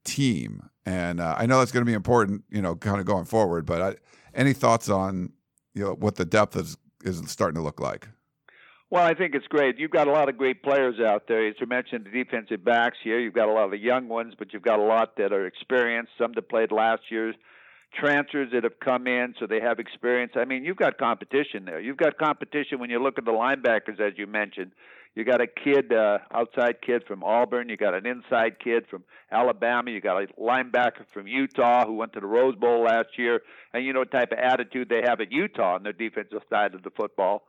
[0.03, 3.25] team, and uh, I know that's going to be important, you know, kind of going
[3.25, 3.65] forward.
[3.65, 3.95] But I,
[4.33, 5.31] any thoughts on
[5.73, 8.07] you know what the depth is is starting to look like.
[8.91, 9.79] Well, I think it's great.
[9.79, 11.47] You've got a lot of great players out there.
[11.47, 13.19] As you mentioned, the defensive backs here.
[13.19, 15.45] You've got a lot of the young ones, but you've got a lot that are
[15.45, 16.11] experienced.
[16.17, 17.33] Some that played last year.
[17.99, 20.33] Transfers that have come in, so they have experience.
[20.35, 21.79] I mean, you've got competition there.
[21.79, 24.71] You've got competition when you look at the linebackers, as you mentioned.
[25.15, 27.69] You got a kid, uh, outside kid from Auburn.
[27.69, 29.89] You got an inside kid from Alabama.
[29.89, 33.41] You got a linebacker from Utah who went to the Rose Bowl last year.
[33.73, 36.75] And you know what type of attitude they have at Utah on their defensive side
[36.75, 37.43] of the football.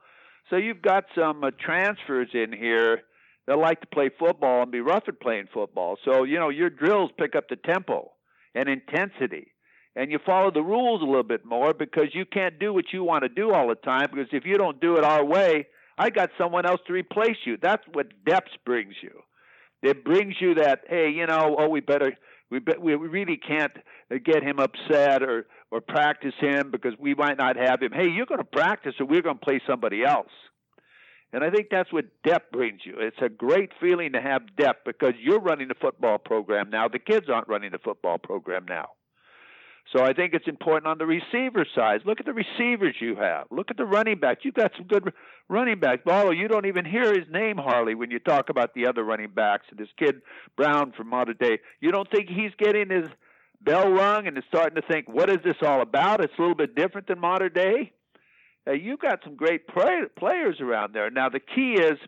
[0.49, 3.03] So you've got some uh, transfers in here
[3.49, 5.99] that like to play football and be rough at playing football.
[6.05, 8.13] So you know your drills pick up the tempo
[8.55, 9.49] and intensity
[9.97, 13.03] and you follow the rules a little bit more because you can't do what you
[13.03, 15.67] want to do all the time because if you don't do it our way
[15.99, 17.57] I got someone else to replace you.
[17.61, 19.23] That's what depth brings you.
[19.83, 22.13] It brings you that, hey, you know, oh, we better,
[22.51, 23.73] we be, we really can't
[24.25, 27.91] get him upset or or practice him because we might not have him.
[27.93, 30.31] Hey, you're going to practice, or we're going to play somebody else.
[31.33, 32.95] And I think that's what depth brings you.
[32.99, 36.87] It's a great feeling to have depth because you're running the football program now.
[36.87, 38.91] The kids aren't running the football program now.
[39.93, 42.01] So I think it's important on the receiver side.
[42.05, 43.47] Look at the receivers you have.
[43.51, 44.41] Look at the running backs.
[44.45, 45.13] You've got some good
[45.49, 46.03] running backs.
[46.07, 49.31] Although you don't even hear his name hardly when you talk about the other running
[49.31, 49.67] backs.
[49.71, 50.23] And this kid
[50.57, 51.61] Brown from Mater Dei.
[51.81, 53.09] You don't think he's getting his
[53.61, 56.21] bell rung and is starting to think, what is this all about?
[56.21, 57.93] It's a little bit different than Mater Dei.
[58.67, 61.11] Uh, you've got some great play- players around there.
[61.11, 61.99] Now the key is,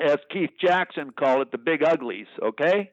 [0.00, 2.26] as Keith Jackson called it, the big uglies.
[2.42, 2.90] Okay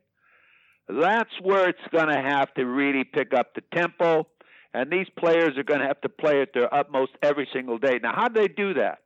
[0.88, 4.28] that's where it's going to have to really pick up the tempo,
[4.74, 8.00] and these players are going to have to play at their utmost every single day.
[8.02, 9.00] Now, how do they do that?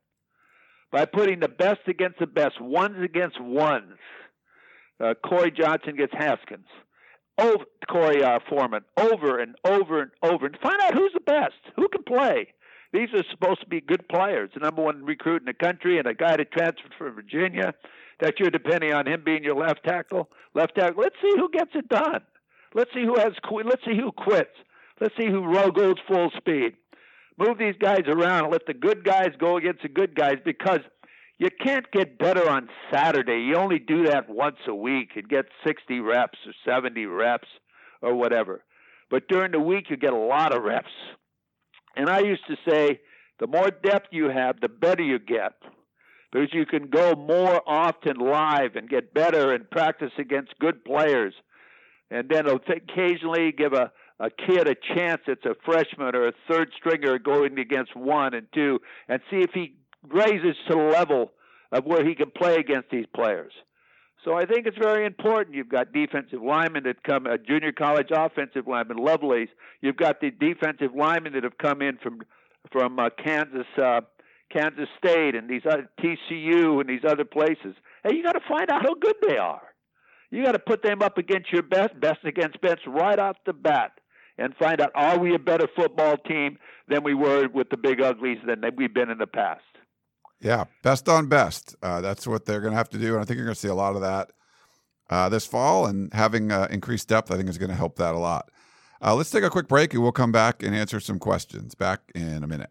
[0.90, 3.98] By putting the best against the best, ones against ones.
[4.98, 6.66] Uh, Corey Johnson gets Haskins.
[7.38, 11.54] Over, Korey uh, Foreman over and over and over, and find out who's the best,
[11.76, 12.48] who can play.
[12.92, 14.50] These are supposed to be good players.
[14.54, 17.74] The number one recruit in the country, and a guy that transferred from Virginia
[18.20, 20.28] that you're depending on him being your left tackle.
[20.54, 21.02] Left tackle.
[21.02, 22.20] Let's see who gets it done.
[22.74, 23.32] Let's see who has.
[23.64, 24.50] Let's see who quits.
[25.00, 26.74] Let's see who goes full speed.
[27.38, 30.80] Move these guys around and let the good guys go against the good guys because
[31.38, 33.42] you can't get better on Saturday.
[33.42, 37.46] You only do that once a week and get 60 reps or 70 reps
[38.02, 38.64] or whatever.
[39.08, 40.90] But during the week, you get a lot of reps.
[41.96, 43.00] And I used to say,
[43.38, 45.52] the more depth you have, the better you get
[46.32, 51.34] because you can go more often live and get better and practice against good players.
[52.10, 56.70] And then occasionally give a, a kid a chance that's a freshman or a third
[56.76, 59.74] stringer going against one and two and see if he
[60.08, 61.32] raises to the level
[61.72, 63.52] of where he can play against these players.
[64.24, 65.54] So I think it's very important.
[65.54, 69.48] You've got defensive linemen that come, a junior college offensive lineman, Lovelace.
[69.80, 72.20] You've got the defensive linemen that have come in from
[72.72, 74.00] from uh, Kansas uh,
[74.52, 77.74] Kansas State and these other TCU and these other places.
[78.04, 79.62] Hey, you got to find out how good they are.
[80.30, 83.52] You got to put them up against your best, best against best right off the
[83.52, 83.92] bat,
[84.36, 86.58] and find out are we a better football team
[86.88, 89.62] than we were with the big uglies than we've been in the past.
[90.40, 91.74] Yeah, best on best.
[91.82, 93.60] Uh, that's what they're going to have to do, and I think you're going to
[93.60, 94.30] see a lot of that
[95.10, 95.86] uh, this fall.
[95.86, 98.50] And having uh, increased depth, I think, is going to help that a lot.
[99.00, 101.74] Uh, let's take a quick break, and we'll come back and answer some questions.
[101.74, 102.70] Back in a minute.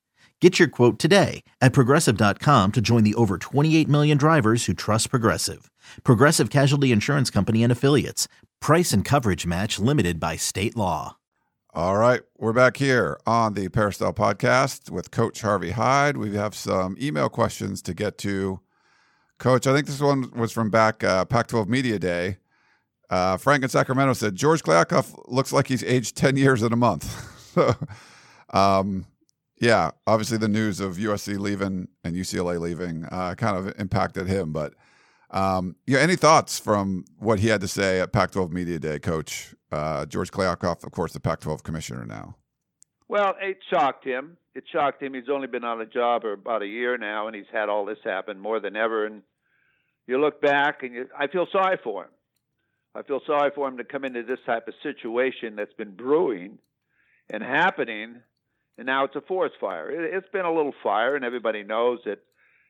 [0.41, 5.11] Get your quote today at progressive.com to join the over 28 million drivers who trust
[5.11, 5.69] Progressive.
[6.03, 8.27] Progressive Casualty Insurance Company and Affiliates.
[8.59, 11.17] Price and coverage match limited by state law.
[11.75, 16.17] All right, we're back here on the Peristyle podcast with Coach Harvey Hyde.
[16.17, 18.61] We have some email questions to get to.
[19.37, 22.37] Coach, I think this one was from back uh, Pac 12 Media Day.
[23.11, 26.77] Uh, Frank in Sacramento said George Kliavkoff looks like he's aged 10 years in a
[26.77, 27.05] month.
[27.53, 27.75] so,
[28.49, 29.05] um,
[29.61, 34.51] yeah, obviously the news of USC leaving and UCLA leaving uh, kind of impacted him.
[34.51, 34.73] But
[35.29, 39.53] um, yeah, any thoughts from what he had to say at Pac-12 Media Day, Coach
[39.71, 42.35] uh, George Kliavkoff, of course, the Pac-12 commissioner now?
[43.07, 44.35] Well, it shocked him.
[44.55, 45.13] It shocked him.
[45.13, 47.85] He's only been on the job for about a year now, and he's had all
[47.85, 49.05] this happen more than ever.
[49.05, 49.21] And
[50.07, 52.09] you look back, and you, I feel sorry for him.
[52.95, 56.57] I feel sorry for him to come into this type of situation that's been brewing
[57.29, 58.21] and happening
[58.77, 59.89] and now it's a forest fire.
[59.89, 62.23] It, has been a little fire, and everybody knows it,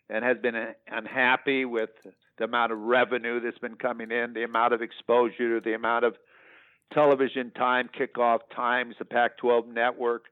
[0.10, 0.56] and has been
[0.92, 1.90] unhappy with
[2.38, 6.16] the amount of revenue that's been coming in, the amount of exposure, the amount of
[6.94, 10.26] television time, kickoff times, the Pac-12 network,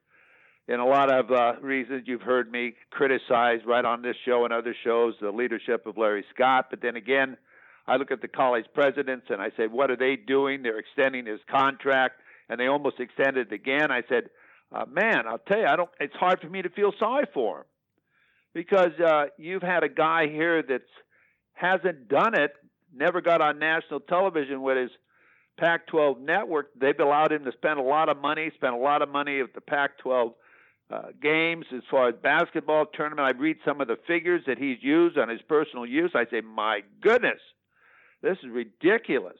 [0.68, 4.52] and a lot of uh, reasons you've heard me criticize right on this show and
[4.52, 6.66] other shows the leadership of Larry Scott.
[6.70, 7.36] But then again,
[7.88, 10.62] I look at the college presidents and I say, what are they doing?
[10.62, 13.90] They're extending his contract, and they almost extended it again.
[13.90, 14.30] I said
[14.72, 15.90] uh, man, I'll tell you, I don't.
[15.98, 17.64] It's hard for me to feel sorry for him
[18.54, 20.82] because uh, you've had a guy here that
[21.52, 22.52] hasn't done it,
[22.94, 24.90] never got on national television with his
[25.58, 26.70] Pac-12 network.
[26.80, 29.54] They've allowed him to spend a lot of money, spend a lot of money at
[29.54, 30.32] the Pac-12
[30.90, 33.28] uh, games as far as basketball tournament.
[33.28, 36.12] I read some of the figures that he's used on his personal use.
[36.14, 37.40] I say, my goodness,
[38.22, 39.36] this is ridiculous.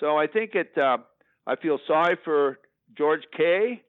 [0.00, 0.76] So I think it.
[0.78, 0.98] Uh,
[1.46, 2.58] I feel sorry for
[2.96, 3.82] George K.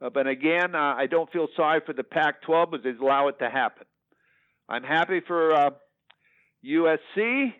[0.00, 3.28] Uh, but again, uh, I don't feel sorry for the Pac 12 because they allow
[3.28, 3.86] it to happen.
[4.68, 5.70] I'm happy for uh,
[6.64, 7.52] USC,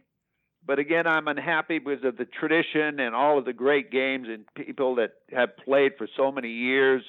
[0.66, 4.44] but again, I'm unhappy because of the tradition and all of the great games and
[4.54, 7.02] people that have played for so many years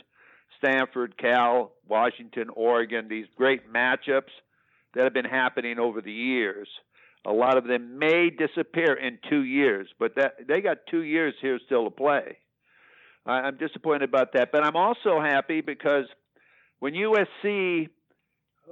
[0.57, 4.31] Stanford, Cal, Washington, Oregon, these great matchups
[4.93, 6.67] that have been happening over the years.
[7.25, 11.33] A lot of them may disappear in two years, but that, they got two years
[11.41, 12.37] here still to play.
[13.25, 14.51] I'm disappointed about that.
[14.51, 16.05] But I'm also happy because
[16.79, 17.89] when USC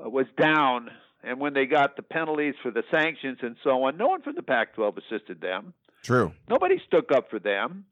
[0.04, 0.90] uh, was down
[1.24, 4.36] and when they got the penalties for the sanctions and so on, no one from
[4.36, 5.74] the Pac 12 assisted them.
[6.04, 6.34] True.
[6.50, 7.86] Nobody stuck up for them.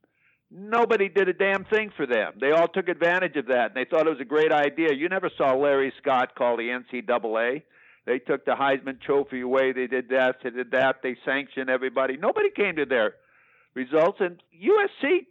[0.54, 2.34] Nobody did a damn thing for them.
[2.42, 4.94] They all took advantage of that and they thought it was a great idea.
[4.94, 7.64] You never saw Larry Scott call the NCAA.
[8.06, 9.72] They took the Heisman Trophy away.
[9.72, 10.38] They did that.
[10.44, 10.98] They did that.
[11.02, 12.18] They sanctioned everybody.
[12.18, 13.14] Nobody came to their
[13.76, 14.18] results.
[14.20, 15.28] And USC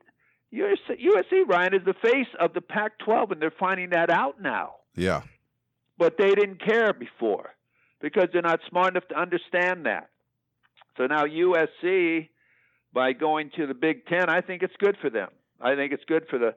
[0.53, 4.77] USC, Ryan, is the face of the Pac 12, and they're finding that out now.
[4.97, 5.23] Yeah.
[5.99, 7.51] But they didn't care before
[8.01, 10.11] because they're not smart enough to understand that.
[10.97, 12.29] So now USC,
[12.93, 15.29] by going to the Big Ten, I think it's good for them.
[15.61, 16.55] I think it's good for the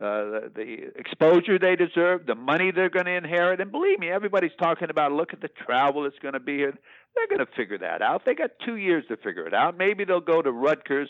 [0.00, 4.10] uh, the, the exposure they deserve, the money they're going to inherit, and believe me,
[4.10, 6.74] everybody's talking about look at the travel that's going to be here.
[7.14, 8.22] They're going to figure that out.
[8.26, 9.78] They got two years to figure it out.
[9.78, 11.08] Maybe they'll go to Rutgers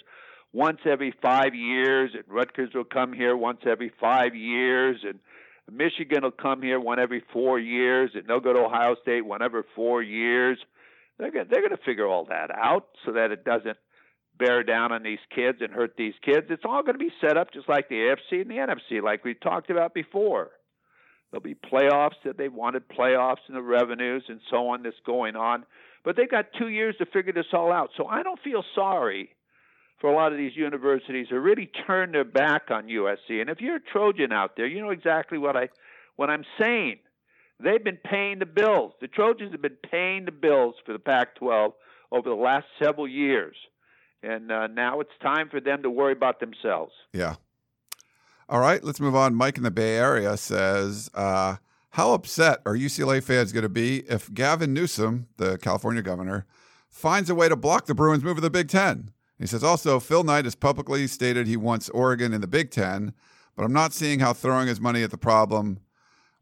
[0.54, 5.18] once every five years, and Rutgers will come here once every five years, and
[5.70, 9.42] Michigan will come here one every four years, and they'll go to Ohio State one
[9.42, 10.56] every four years.
[11.18, 13.76] They're going they're going to figure all that out so that it doesn't
[14.38, 16.46] bear down on these kids and hurt these kids.
[16.50, 19.24] It's all going to be set up just like the AFC and the NFC, like
[19.24, 20.50] we talked about before.
[21.30, 25.34] There'll be playoffs that they wanted playoffs and the revenues and so on that's going
[25.34, 25.64] on.
[26.04, 27.90] But they've got two years to figure this all out.
[27.96, 29.30] So I don't feel sorry
[30.04, 33.40] for a lot of these universities to really turn their back on USC.
[33.40, 35.70] And if you're a Trojan out there, you know exactly what I
[36.16, 36.98] what I'm saying.
[37.58, 38.92] They've been paying the bills.
[39.00, 41.72] The Trojans have been paying the bills for the Pac-12
[42.12, 43.56] over the last several years,
[44.22, 46.92] and uh, now it's time for them to worry about themselves.
[47.14, 47.36] Yeah.
[48.50, 49.34] All right, let's move on.
[49.34, 51.56] Mike in the Bay Area says, uh,
[51.92, 56.44] "How upset are UCLA fans going to be if Gavin Newsom, the California governor,
[56.90, 59.13] finds a way to block the Bruins' move to the Big Ten?
[59.38, 63.12] He says also, Phil Knight has publicly stated he wants Oregon in the Big Ten,
[63.56, 65.80] but I'm not seeing how throwing his money at the problem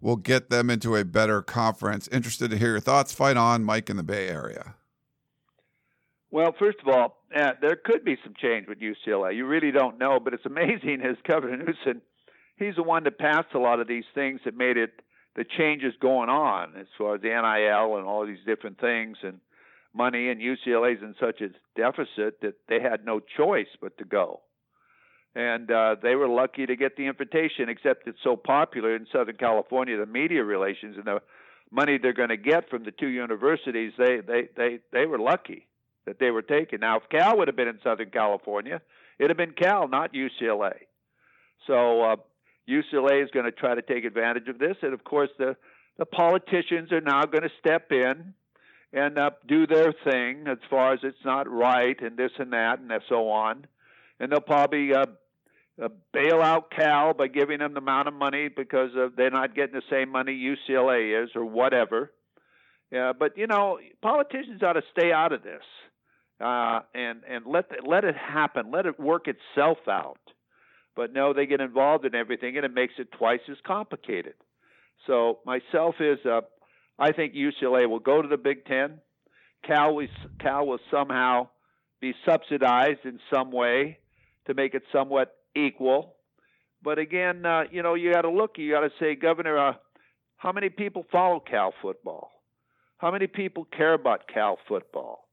[0.00, 2.08] will get them into a better conference.
[2.08, 3.12] Interested to hear your thoughts.
[3.12, 4.74] Fight on, Mike in the Bay Area.
[6.30, 9.36] Well, first of all, uh, there could be some change with UCLA.
[9.36, 12.02] You really don't know, but it's amazing as Governor Newsom,
[12.56, 15.02] he's the one that passed a lot of these things that made it
[15.34, 19.40] the changes going on as far as the NIL and all these different things and
[19.94, 24.40] money, and UCLA's in such a deficit that they had no choice but to go.
[25.34, 29.36] And uh, they were lucky to get the invitation, except it's so popular in Southern
[29.36, 31.20] California, the media relations and the
[31.70, 35.66] money they're going to get from the two universities, they, they, they, they were lucky
[36.06, 36.80] that they were taken.
[36.80, 38.82] Now, if Cal would have been in Southern California,
[39.18, 40.74] it'd have been Cal, not UCLA.
[41.66, 42.16] So uh,
[42.68, 45.56] UCLA is going to try to take advantage of this, and of course the
[45.98, 48.32] the politicians are now going to step in
[48.92, 52.78] and uh, do their thing as far as it's not right and this and that
[52.78, 53.66] and so on,
[54.20, 55.06] and they'll probably uh,
[55.82, 59.54] uh, bail out Cal by giving them the amount of money because of they're not
[59.54, 62.12] getting the same money UCLA is or whatever.
[62.90, 65.62] Yeah, but you know, politicians ought to stay out of this
[66.40, 70.18] uh, and and let the, let it happen, let it work itself out.
[70.94, 74.34] But no, they get involved in everything, and it makes it twice as complicated.
[75.06, 76.42] So myself is, uh,
[76.98, 79.00] I think UCLA will go to the Big Ten.
[79.66, 80.08] Cal, we,
[80.40, 81.48] Cal will somehow
[82.00, 83.98] be subsidized in some way
[84.46, 86.16] to make it somewhat equal.
[86.82, 88.58] But again, uh, you know, you got to look.
[88.58, 89.72] You got to say, Governor, uh,
[90.36, 92.30] how many people follow Cal football?
[92.98, 95.28] How many people care about Cal football,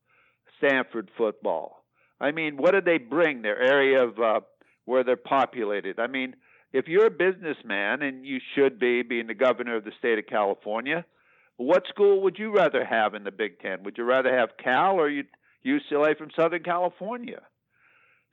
[0.57, 1.84] Stanford football?
[2.22, 3.41] I mean, what do they bring?
[3.41, 4.39] Their area of uh,
[4.86, 5.99] where they're populated.
[5.99, 6.36] I mean,
[6.74, 10.28] if you're a businessman, and you should be, being the governor of the state of
[10.28, 11.05] California,
[11.60, 13.84] what school would you rather have in the Big Ten?
[13.84, 15.12] Would you rather have Cal or
[15.66, 17.41] UCLA from Southern California?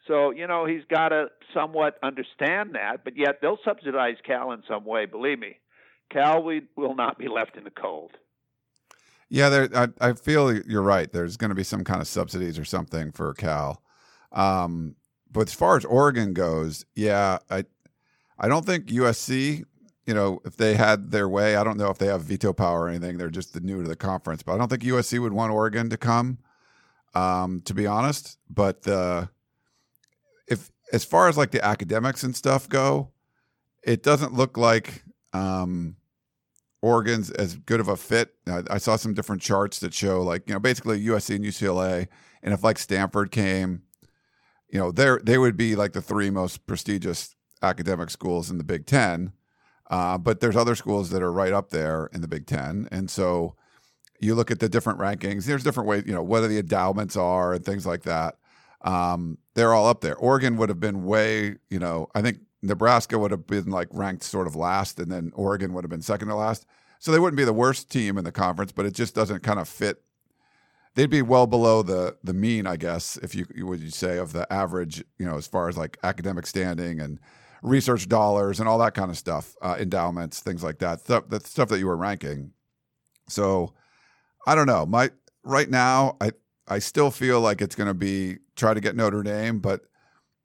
[0.06, 4.62] So, you know, he's got to somewhat understand that, but yet they'll subsidize Cal in
[4.68, 5.58] some way, believe me.
[6.12, 8.12] Cal we, will not be left in the cold.
[9.28, 9.68] Yeah, there.
[9.74, 11.10] I, I feel you're right.
[11.10, 13.82] There's going to be some kind of subsidies or something for Cal.
[14.30, 14.94] Um,
[15.32, 17.64] but as far as Oregon goes, yeah, I
[18.38, 19.64] I don't think USC.
[20.06, 22.82] You know, if they had their way, I don't know if they have veto power
[22.82, 23.18] or anything.
[23.18, 25.96] They're just new to the conference, but I don't think USC would want Oregon to
[25.96, 26.38] come.
[27.14, 29.26] Um, to be honest, but uh,
[30.46, 33.10] if as far as like the academics and stuff go,
[33.82, 35.02] it doesn't look like
[35.32, 35.96] um,
[36.82, 38.34] Oregon's as good of a fit.
[38.46, 42.08] I, I, saw some different charts that show like you know basically USC and UCLA,
[42.42, 43.82] and if like Stanford came,
[44.68, 48.64] you know they they would be like the three most prestigious academic schools in the
[48.64, 49.32] Big Ten.
[49.88, 53.10] Uh, but there's other schools that are right up there in the Big Ten, and
[53.10, 53.54] so
[54.20, 55.44] you look at the different rankings.
[55.44, 58.36] There's different ways, you know, whether the endowments are and things like that.
[58.82, 60.16] Um, they're all up there.
[60.16, 64.22] Oregon would have been way, you know, I think Nebraska would have been like ranked
[64.22, 66.66] sort of last, and then Oregon would have been second to last.
[66.98, 69.58] So they wouldn't be the worst team in the conference, but it just doesn't kind
[69.58, 70.02] of fit.
[70.94, 74.32] They'd be well below the the mean, I guess, if you would you say of
[74.32, 77.20] the average, you know, as far as like academic standing and
[77.62, 81.00] research dollars and all that kind of stuff, uh, endowments, things like that.
[81.00, 82.52] Stuff the stuff that you were ranking.
[83.28, 83.74] So
[84.46, 84.86] I don't know.
[84.86, 85.10] My
[85.42, 86.32] right now, I
[86.68, 89.82] I still feel like it's going to be try to get Notre Dame, but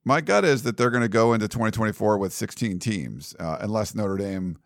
[0.03, 3.93] my gut is that they're going to go into 2024 with 16 teams, uh, unless
[3.93, 4.57] Notre Dame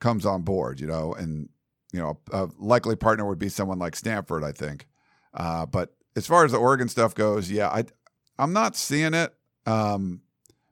[0.00, 1.48] comes on board, you know, and
[1.92, 4.86] you know, a likely partner would be someone like Stanford, I think.
[5.32, 7.84] Uh, but as far as the Oregon stuff goes, yeah, I,
[8.38, 9.32] I'm not seeing it.
[9.66, 10.20] Um,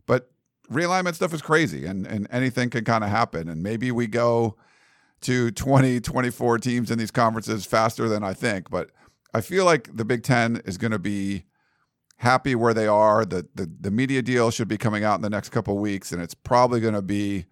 [0.06, 0.30] but
[0.70, 4.56] realignment stuff is crazy, and and anything can kind of happen, and maybe we go
[5.22, 8.90] to 20, 24 teams in these conferences faster than I think, but
[9.32, 11.44] I feel like the Big Ten is going to be
[12.18, 13.24] happy where they are.
[13.24, 16.22] The, the the media deal should be coming out in the next couple weeks, and
[16.22, 17.46] it's probably going to be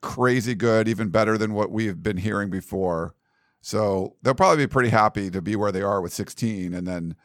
[0.00, 3.14] crazy good, even better than what we've been hearing before.
[3.60, 7.16] So they'll probably be pretty happy to be where they are with 16, and then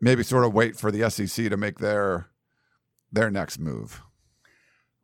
[0.00, 2.26] maybe sort of wait for the SEC to make their
[3.12, 4.02] their next move.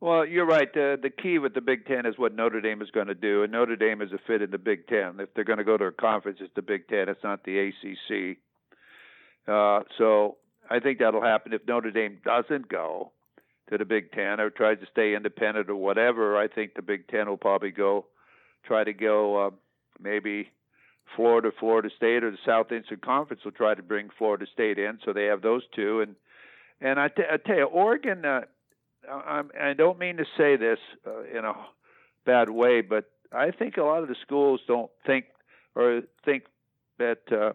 [0.01, 0.73] Well, you're right.
[0.73, 3.43] The the key with the Big Ten is what Notre Dame is going to do,
[3.43, 5.19] and Notre Dame is a fit in the Big Ten.
[5.19, 7.07] If they're going to go to a conference, it's the Big Ten.
[7.07, 8.37] It's not the ACC.
[9.47, 10.37] Uh, so
[10.71, 13.11] I think that'll happen if Notre Dame doesn't go
[13.69, 16.35] to the Big Ten or tries to stay independent or whatever.
[16.35, 18.07] I think the Big Ten will probably go
[18.65, 19.49] try to go uh,
[20.01, 20.49] maybe
[21.15, 25.13] Florida, Florida State, or the Southeastern Conference will try to bring Florida State in, so
[25.13, 26.01] they have those two.
[26.01, 26.15] And
[26.83, 28.25] and I, t- I tell you, Oregon.
[28.25, 28.41] Uh,
[29.09, 31.53] I'm, I don't mean to say this uh, in a
[32.25, 35.25] bad way, but I think a lot of the schools don't think
[35.75, 36.43] or think
[36.99, 37.53] that uh,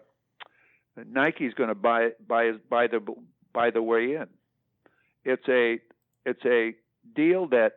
[1.05, 2.99] Nike's going to buy buy buy the
[3.53, 4.27] buy the way in.
[5.23, 5.79] It's a
[6.25, 6.73] it's a
[7.15, 7.73] deal that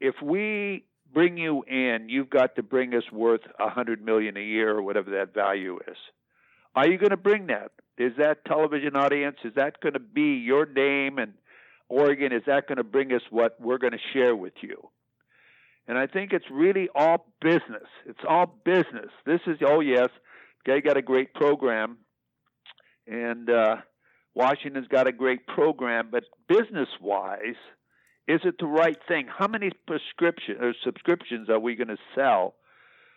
[0.00, 4.40] if we bring you in, you've got to bring us worth a hundred million a
[4.40, 5.96] year or whatever that value is.
[6.74, 7.72] Are you going to bring that?
[7.98, 9.36] Is that television audience?
[9.44, 11.34] Is that going to be your name and
[11.92, 12.32] Oregon?
[12.32, 14.88] Is that going to bring us what we're going to share with you?
[15.86, 17.88] And I think it's really all business.
[18.06, 19.10] It's all business.
[19.26, 20.08] This is oh yes,
[20.64, 21.98] they got a great program,
[23.06, 23.76] and uh,
[24.34, 27.60] Washington's got a great program, but business wise,
[28.28, 29.26] is it the right thing?
[29.26, 32.54] How many prescription or subscriptions are we going to sell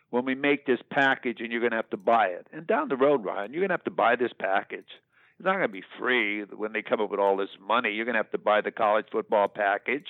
[0.10, 2.48] when we make this package and you're going to have to buy it?
[2.52, 4.90] And down the road, Ryan, you're going to have to buy this package.
[5.38, 7.92] It's not going to be free when they come up with all this money.
[7.92, 10.08] You're going to have to buy the college football package.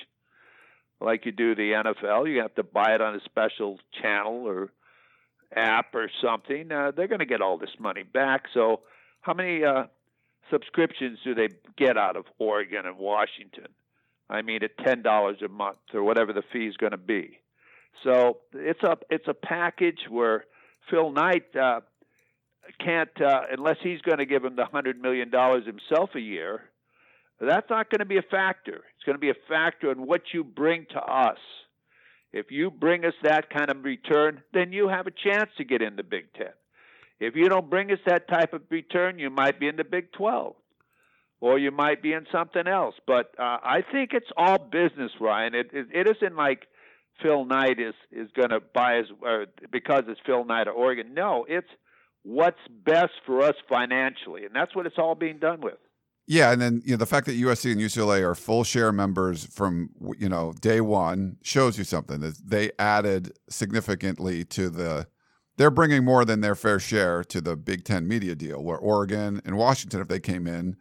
[1.01, 2.31] like you do the NFL.
[2.31, 4.71] You have to buy it on a special channel or
[5.55, 6.71] app or something.
[6.71, 8.43] Uh, they're going to get all this money back.
[8.53, 8.81] So,
[9.21, 9.85] how many uh,
[10.51, 13.67] subscriptions do they get out of Oregon and Washington?
[14.29, 17.39] I mean, at ten dollars a month or whatever the fee is going to be.
[18.03, 20.45] So it's a it's a package where
[20.89, 21.81] Phil Knight uh,
[22.83, 26.61] can't uh, unless he's going to give him the hundred million dollars himself a year.
[27.39, 28.75] That's not going to be a factor.
[28.75, 31.37] It's going to be a factor in what you bring to us.
[32.31, 35.81] If you bring us that kind of return, then you have a chance to get
[35.81, 36.53] in the Big Ten.
[37.19, 40.11] If you don't bring us that type of return, you might be in the Big
[40.13, 40.55] 12
[41.41, 42.95] or you might be in something else.
[43.05, 45.55] But uh, I think it's all business, Ryan.
[45.55, 46.67] It, it, it isn't like
[47.21, 49.07] Phil Knight is, is going to buy his,
[49.71, 51.13] because it's Phil Knight of Oregon.
[51.13, 51.67] No, it's
[52.25, 54.45] what's best for us financially.
[54.45, 55.77] And that's what it's all being done with.
[56.27, 59.45] Yeah, and then you know the fact that USC and UCLA are full share members
[59.45, 65.07] from you know day one shows you something that they added significantly to the.
[65.57, 68.63] They're bringing more than their fair share to the Big Ten media deal.
[68.63, 70.77] Where Oregon and Washington, if they came in,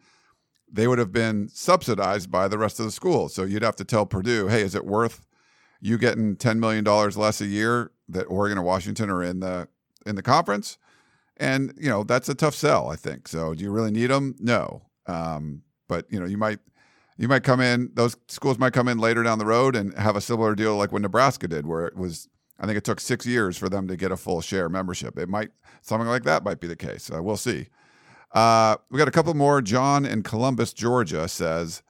[0.72, 3.34] they would have been subsidized by the rest of the schools.
[3.34, 5.26] So you'd have to tell Purdue, hey, is it worth
[5.78, 9.68] you getting ten million dollars less a year that Oregon and Washington are in the
[10.07, 10.78] in the conference?
[11.37, 13.28] And you know that's a tough sell, I think.
[13.28, 14.37] So do you really need them?
[14.39, 14.82] No.
[15.07, 16.61] Um, but you know, you might
[17.16, 20.16] you might come in; those schools might come in later down the road and have
[20.16, 22.28] a similar deal like when Nebraska did, where it was.
[22.61, 25.18] I think it took six years for them to get a full share membership.
[25.18, 25.51] It might
[25.82, 27.11] something like that might be the case.
[27.12, 27.66] Uh, we'll see.
[28.32, 29.61] Uh, we got a couple more.
[29.61, 31.82] John in Columbus, Georgia says,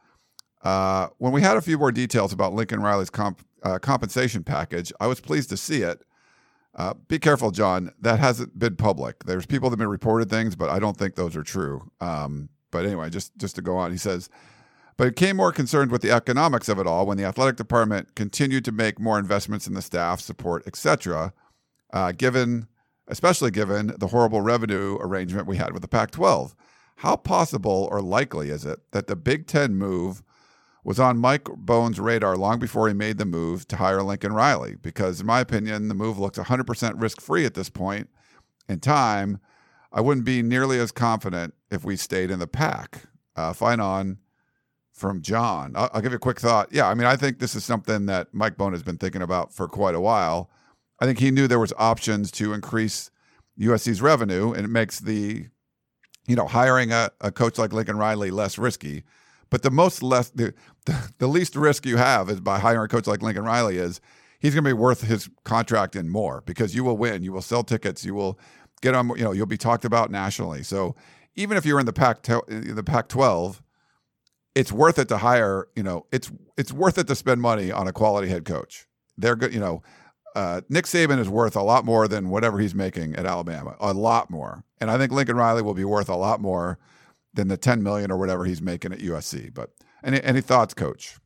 [0.62, 4.92] uh, when we had a few more details about Lincoln Riley's comp, uh, compensation package,
[5.00, 6.02] I was pleased to see it.
[6.76, 7.92] Uh, be careful, John.
[8.00, 9.24] That hasn't been public.
[9.24, 11.90] There's people that have been reported things, but I don't think those are true.
[12.00, 14.28] Um, but anyway, just just to go on, he says,
[14.96, 18.64] but became more concerned with the economics of it all when the athletic department continued
[18.64, 21.32] to make more investments in the staff, support, etc.
[21.92, 22.68] Uh, given,
[23.08, 26.54] especially given the horrible revenue arrangement we had with the Pac-12,
[26.96, 30.22] how possible or likely is it that the Big Ten move
[30.84, 34.76] was on Mike Bohn's radar long before he made the move to hire Lincoln Riley?
[34.80, 38.10] Because in my opinion, the move looks 100% risk-free at this point
[38.68, 39.40] in time
[39.94, 43.02] I wouldn't be nearly as confident if we stayed in the pack.
[43.36, 44.18] Uh, fine on
[44.92, 45.72] from John.
[45.76, 46.68] I'll, I'll, give you a quick thought.
[46.72, 49.54] Yeah, I mean, I think this is something that Mike Bohn has been thinking about
[49.54, 50.50] for quite a while.
[50.98, 53.10] I think he knew there was options to increase
[53.58, 55.46] USC's revenue, and it makes the,
[56.26, 59.04] you know, hiring a, a coach like Lincoln Riley less risky.
[59.54, 60.52] But the most less the,
[60.84, 64.00] the, the least risk you have is by hiring a coach like Lincoln Riley is
[64.40, 67.40] he's going to be worth his contract and more because you will win, you will
[67.40, 68.36] sell tickets, you will
[68.82, 69.10] get on.
[69.10, 70.64] You know, you'll be talked about nationally.
[70.64, 70.96] So
[71.36, 73.60] even if you're in the Pac the Pac-12,
[74.56, 75.68] it's worth it to hire.
[75.76, 78.88] You know, it's it's worth it to spend money on a quality head coach.
[79.16, 79.54] They're good.
[79.54, 79.84] You know,
[80.34, 83.76] uh, Nick Saban is worth a lot more than whatever he's making at Alabama.
[83.78, 86.80] A lot more, and I think Lincoln Riley will be worth a lot more
[87.34, 89.52] than the 10 million or whatever he's making at USC.
[89.52, 89.70] But
[90.02, 91.16] any any thoughts, Coach?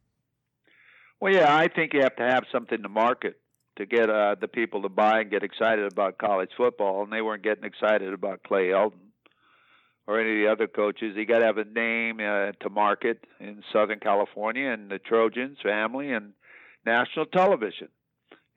[1.21, 3.41] Well, yeah, I think you have to have something to market
[3.77, 7.23] to get uh, the people to buy and get excited about college football, and they
[7.23, 9.09] weren't getting excited about Clay Helton
[10.07, 11.15] or any of the other coaches.
[11.17, 15.59] You got to have a name uh, to market in Southern California and the Trojans
[15.63, 16.33] family and
[16.87, 17.89] national television.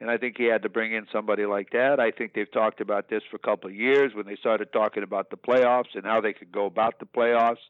[0.02, 2.00] And I think he had to bring in somebody like that.
[2.00, 5.04] I think they've talked about this for a couple of years when they started talking
[5.04, 7.62] about the playoffs and how they could go about the playoffs.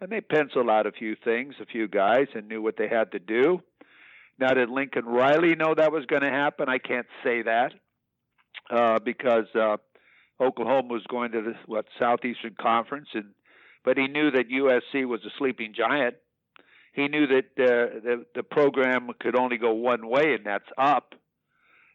[0.00, 3.12] And they penciled out a few things, a few guys, and knew what they had
[3.12, 3.62] to do.
[4.36, 6.68] Now, did Lincoln Riley know that was going to happen?
[6.68, 7.72] I can't say that
[8.68, 9.76] uh, because uh,
[10.40, 13.26] Oklahoma was going to the what Southeastern Conference, and
[13.84, 16.16] but he knew that USC was a sleeping giant.
[16.94, 21.14] He knew that uh, the the program could only go one way, and that's up.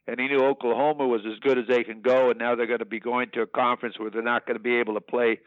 [0.08, 2.80] And he knew Oklahoma was as good as they can go, and now they're going
[2.80, 5.39] to be going to a conference where they're not going to be able to play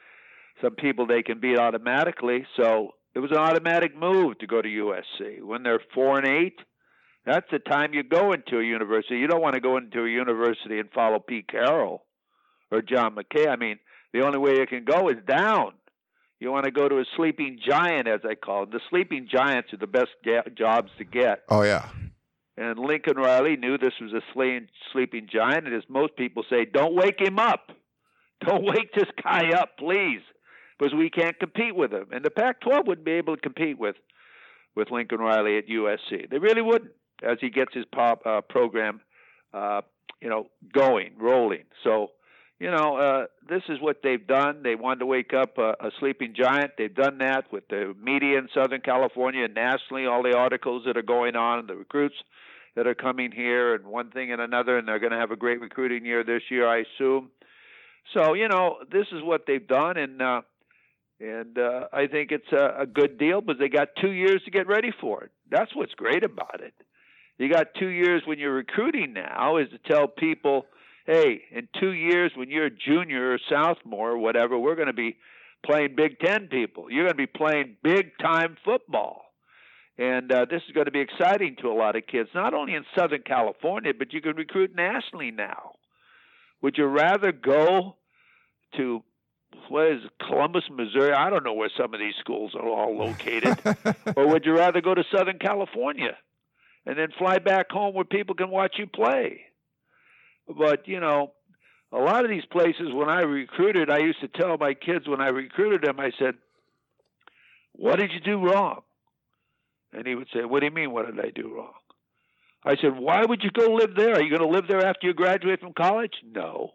[0.61, 2.45] some people they can beat automatically.
[2.57, 6.59] So it was an automatic move to go to USC when they're four and eight
[7.29, 9.19] that's the time you go into a university.
[9.19, 12.05] You don't want to go into a university and follow Pete Carroll
[12.71, 13.49] or John McKay.
[13.49, 13.79] I mean,
[14.15, 15.73] the only way you can go is down.
[16.41, 18.71] You want to go to a sleeping giant, as I call it.
[18.71, 20.11] The sleeping giants are the best
[20.57, 21.43] jobs to get.
[21.51, 21.89] Oh yeah.
[22.59, 26.95] And Lincoln Riley knew this was a sleeping giant, and as most people say, don't
[26.95, 27.71] wake him up.
[28.47, 30.21] Don't wake this guy up, please,
[30.79, 32.07] because we can't compete with him.
[32.13, 33.97] And the Pac-12 wouldn't be able to compete with
[34.77, 36.31] with Lincoln Riley at USC.
[36.31, 36.93] They really wouldn't
[37.23, 39.01] as he gets his pop uh, program,
[39.53, 39.81] uh,
[40.23, 41.65] you know, going, rolling.
[41.83, 42.13] So,
[42.59, 44.63] you know, uh, this is what they've done.
[44.63, 46.73] They wanted to wake up a, a sleeping giant.
[46.77, 50.97] They've done that with the media in Southern California and nationally, all the articles that
[50.97, 52.17] are going on, the recruits.
[52.75, 55.37] that are coming here, and one thing and another, and they're going to have a
[55.37, 57.31] great recruiting year this year, I assume.
[58.15, 60.43] So you know, this is what they've done, and uh,
[61.21, 64.51] and uh, I think it's a, a good deal because they got two years to
[64.51, 65.31] get ready for it.
[65.51, 66.75] That's what's great about it.
[67.39, 70.67] You got two years when you're recruiting now is to tell people,
[71.09, 74.93] hey, in two years when you're a junior or sophomore or whatever, we're going to
[74.93, 75.17] be
[75.65, 76.91] playing Big Ten people.
[76.91, 79.23] You're going to be playing big time football.
[79.97, 82.75] And uh, this is going to be exciting to a lot of kids, not only
[82.75, 85.73] in Southern California, but you can recruit nationally now.
[86.63, 87.97] Would you rather go
[88.77, 89.03] to
[89.71, 91.13] what is it, Columbus, Missouri?
[91.13, 93.59] I don't know where some of these schools are all located.
[94.17, 96.17] or would you rather go to Southern California
[96.85, 99.48] and then fly back home where people can watch you play?
[100.49, 101.33] But you know,
[101.93, 105.21] a lot of these places when I recruited, I used to tell my kids when
[105.21, 106.35] I recruited them, I said,
[107.73, 108.83] "What did you do wrong?"
[109.93, 111.73] And he would say, What do you mean, what did I do wrong?
[112.65, 114.15] I said, Why would you go live there?
[114.15, 116.15] Are you going to live there after you graduate from college?
[116.25, 116.73] No.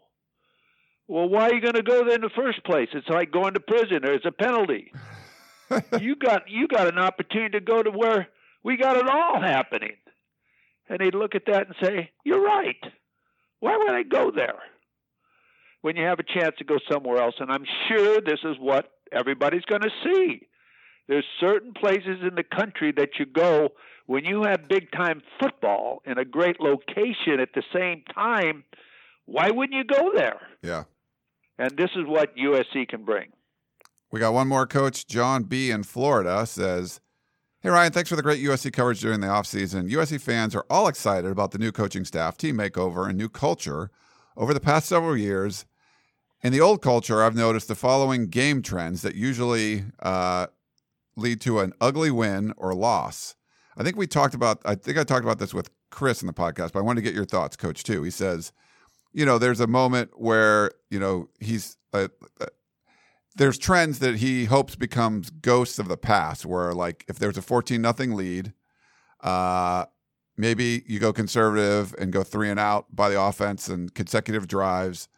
[1.06, 2.88] Well, why are you going to go there in the first place?
[2.92, 4.00] It's like going to prison.
[4.02, 4.90] There's a penalty.
[6.00, 8.28] you got you got an opportunity to go to where
[8.62, 9.96] we got it all happening.
[10.88, 12.82] And he'd look at that and say, You're right.
[13.64, 14.58] Why would I go there?
[15.80, 17.36] When you have a chance to go somewhere else.
[17.38, 20.48] And I'm sure this is what everybody's going to see.
[21.08, 23.70] There's certain places in the country that you go
[24.04, 28.64] when you have big time football in a great location at the same time.
[29.24, 30.42] Why wouldn't you go there?
[30.60, 30.84] Yeah.
[31.58, 33.28] And this is what USC can bring.
[34.10, 35.06] We got one more coach.
[35.06, 35.70] John B.
[35.70, 37.00] in Florida says,
[37.64, 39.90] Hey, Ryan, thanks for the great USC coverage during the offseason.
[39.90, 43.90] USC fans are all excited about the new coaching staff, team makeover, and new culture.
[44.36, 45.64] Over the past several years,
[46.42, 50.48] in the old culture, I've noticed the following game trends that usually uh,
[51.16, 53.34] lead to an ugly win or loss.
[53.78, 56.34] I think we talked about, I think I talked about this with Chris in the
[56.34, 58.02] podcast, but I wanted to get your thoughts, Coach, too.
[58.02, 58.52] He says,
[59.14, 62.08] you know, there's a moment where, you know, he's, uh,
[62.42, 62.46] uh,
[63.34, 67.42] there's trends that he hopes becomes ghosts of the past, where like if there's a
[67.42, 68.52] 14 nothing lead,
[69.22, 69.86] uh,
[70.36, 75.08] maybe you go conservative and go three and out by the offense and consecutive drives,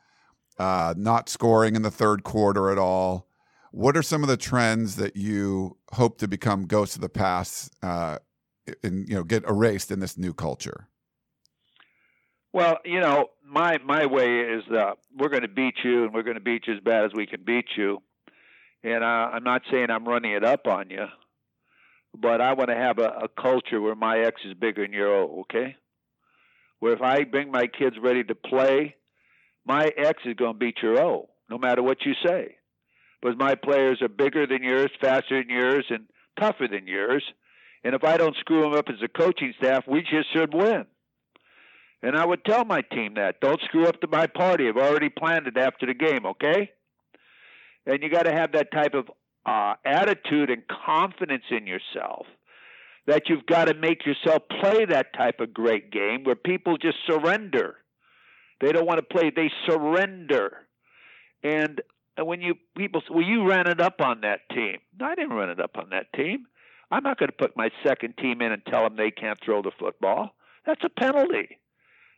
[0.58, 3.28] uh, not scoring in the third quarter at all.
[3.72, 7.74] What are some of the trends that you hope to become ghosts of the past
[7.82, 8.18] uh,
[8.82, 10.88] and you know get erased in this new culture?
[12.54, 16.22] Well, you know, my my way is uh, we're going to beat you, and we're
[16.22, 18.02] going to beat you as bad as we can beat you.
[18.82, 21.06] And uh, I'm not saying I'm running it up on you,
[22.14, 25.14] but I want to have a, a culture where my X is bigger than your
[25.14, 25.40] O.
[25.40, 25.76] Okay,
[26.80, 28.96] where if I bring my kids ready to play,
[29.64, 32.56] my X is going to beat your O, no matter what you say
[33.20, 36.06] because my players are bigger than yours, faster than yours, and
[36.38, 37.24] tougher than yours.
[37.84, 40.86] And if I don't screw them up as a coaching staff, we just should win.
[42.06, 43.40] And I would tell my team that.
[43.40, 44.68] Don't screw up to my party.
[44.68, 46.70] I've already planned it after the game, okay?
[47.84, 49.10] And you got to have that type of
[49.44, 52.26] uh, attitude and confidence in yourself
[53.08, 56.96] that you've got to make yourself play that type of great game where people just
[57.10, 57.74] surrender.
[58.60, 60.58] They don't want to play, they surrender.
[61.42, 61.80] And
[62.16, 64.76] and when you people well, you ran it up on that team.
[65.00, 66.46] No, I didn't run it up on that team.
[66.88, 69.60] I'm not going to put my second team in and tell them they can't throw
[69.60, 70.36] the football.
[70.64, 71.58] That's a penalty.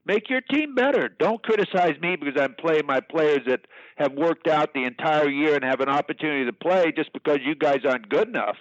[0.09, 1.11] Make your team better.
[1.11, 3.61] Don't criticize me because I'm playing my players that
[3.99, 7.55] have worked out the entire year and have an opportunity to play just because you
[7.55, 8.57] guys aren't good enough.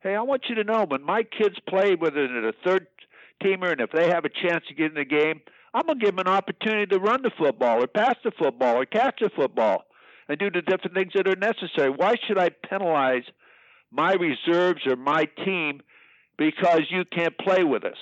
[0.00, 2.86] Hey, I want you to know when my kids play, whether they're a third
[3.44, 5.42] teamer, and if they have a chance to get in the game,
[5.74, 8.76] I'm going to give them an opportunity to run the football or pass the football
[8.76, 9.84] or catch the football
[10.28, 11.90] and do the different things that are necessary.
[11.90, 13.24] Why should I penalize
[13.90, 15.82] my reserves or my team
[16.38, 17.98] because you can't play with us?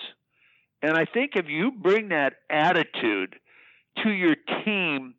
[0.83, 3.37] And I think if you bring that attitude
[4.03, 5.15] to your team,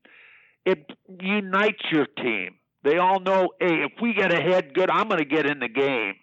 [0.66, 2.56] it unites your team.
[2.84, 5.70] They all know, hey, if we get ahead, good, I'm going to get in the
[5.70, 6.14] game.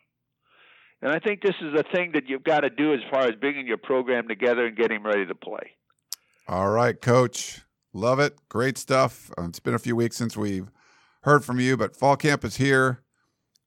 [1.03, 3.33] And I think this is a thing that you've got to do as far as
[3.39, 5.73] bringing your program together and getting ready to play.
[6.49, 7.61] All right, coach.
[7.93, 8.37] Love it.
[8.49, 9.31] Great stuff.
[9.37, 10.71] Uh, it's been a few weeks since we've
[11.23, 13.03] heard from you, but fall camp is here.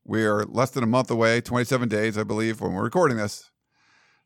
[0.03, 3.51] We are less than a month away, 27 days, I believe, when we're recording this,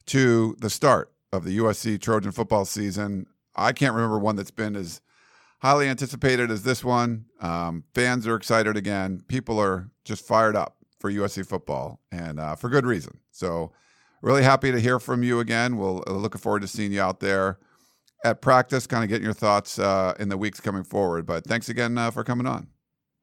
[0.08, 3.26] to the start of the USC Trojan football season.
[3.56, 5.02] I can't remember one that's been as
[5.60, 7.26] highly anticipated as this one.
[7.40, 9.24] Um, fans are excited again.
[9.28, 13.20] People are just fired up for USC football, and uh, for good reason.
[13.32, 13.72] So,
[14.22, 15.78] really happy to hear from you again.
[15.78, 17.60] We'll uh, looking forward to seeing you out there
[18.24, 21.26] at practice, kind of getting your thoughts uh, in the weeks coming forward.
[21.26, 22.68] But thanks again uh, for coming on.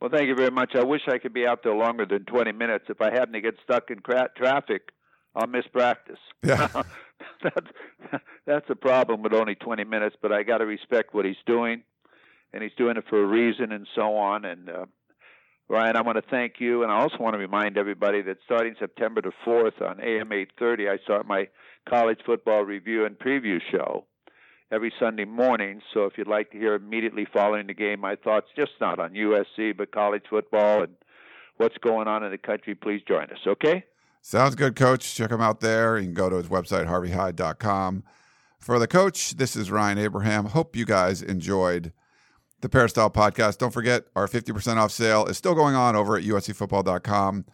[0.00, 0.72] Well, thank you very much.
[0.74, 2.84] I wish I could be out there longer than 20 minutes.
[2.88, 4.90] If I happen to get stuck in cra- traffic,
[5.34, 6.18] I'll miss practice.
[6.42, 6.82] Yeah.
[7.42, 11.36] that, that's a problem with only 20 minutes, but I got to respect what he's
[11.46, 11.82] doing,
[12.52, 14.44] and he's doing it for a reason, and so on.
[14.44, 14.86] And uh,
[15.68, 18.74] Ryan, I want to thank you, and I also want to remind everybody that starting
[18.78, 21.48] September the 4th on AM 8:30, I start my
[21.88, 24.04] college football review and preview show
[24.70, 25.80] every Sunday morning.
[25.94, 29.12] So if you'd like to hear immediately following the game my thoughts, just not on
[29.12, 30.94] USC, but college football and
[31.56, 33.38] what's going on in the country, please join us.
[33.46, 33.84] Okay?
[34.20, 35.14] Sounds good, Coach.
[35.14, 35.98] Check him out there.
[35.98, 38.04] You can go to his website, harveyhyde.com.
[38.58, 40.46] For the coach, this is Ryan Abraham.
[40.46, 41.92] Hope you guys enjoyed
[42.60, 43.58] the Peristyle podcast.
[43.58, 47.44] Don't forget, our 50% off sale is still going on over at uscfootball.com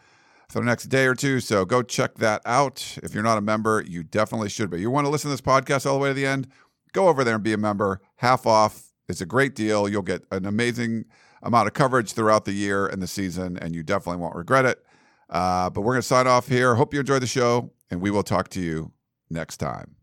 [0.49, 1.41] for the next day or two.
[1.41, 2.99] So go check that out.
[3.03, 4.81] If you're not a member, you definitely should be.
[4.81, 6.49] You want to listen to this podcast all the way to the end?
[6.93, 8.01] Go over there and be a member.
[8.17, 8.93] Half off.
[9.09, 9.89] It's a great deal.
[9.89, 11.05] You'll get an amazing
[11.43, 14.83] amount of coverage throughout the year and the season, and you definitely won't regret it.
[15.31, 16.75] Uh, but we're going to sign off here.
[16.75, 18.93] Hope you enjoyed the show, and we will talk to you
[19.31, 19.97] next time.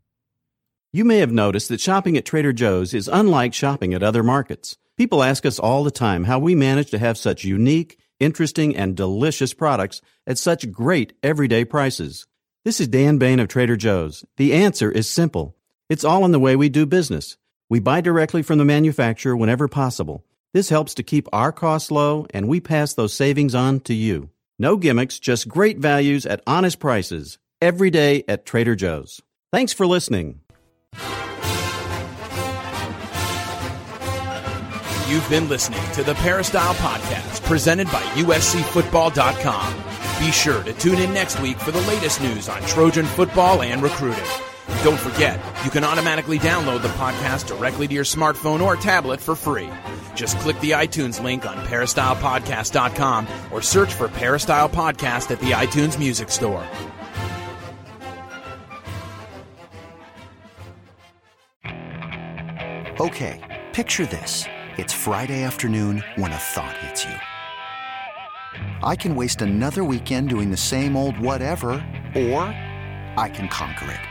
[0.93, 4.77] You may have noticed that shopping at Trader Joe's is unlike shopping at other markets.
[4.97, 8.95] People ask us all the time how we manage to have such unique, interesting, and
[8.95, 12.27] delicious products at such great everyday prices.
[12.65, 14.25] This is Dan Bane of Trader Joe's.
[14.37, 15.55] The answer is simple.
[15.89, 17.37] It's all in the way we do business.
[17.69, 20.25] We buy directly from the manufacturer whenever possible.
[20.53, 24.29] This helps to keep our costs low, and we pass those savings on to you.
[24.61, 27.39] No gimmicks, just great values at honest prices.
[27.63, 29.19] Every day at Trader Joe's.
[29.51, 30.41] Thanks for listening.
[35.09, 40.23] You've been listening to the Peristyle Podcast, presented by USCFootball.com.
[40.23, 43.81] Be sure to tune in next week for the latest news on Trojan football and
[43.81, 44.23] recruiting.
[44.83, 49.35] Don't forget, you can automatically download the podcast directly to your smartphone or tablet for
[49.35, 49.69] free.
[50.15, 55.99] Just click the iTunes link on peristylepodcast.com or search for Peristyle Podcast at the iTunes
[55.99, 56.67] Music Store.
[62.99, 63.39] Okay,
[63.73, 64.45] picture this.
[64.77, 67.15] It's Friday afternoon when a thought hits you.
[68.83, 71.71] I can waste another weekend doing the same old whatever,
[72.15, 72.43] or
[73.17, 74.10] I can conquer it.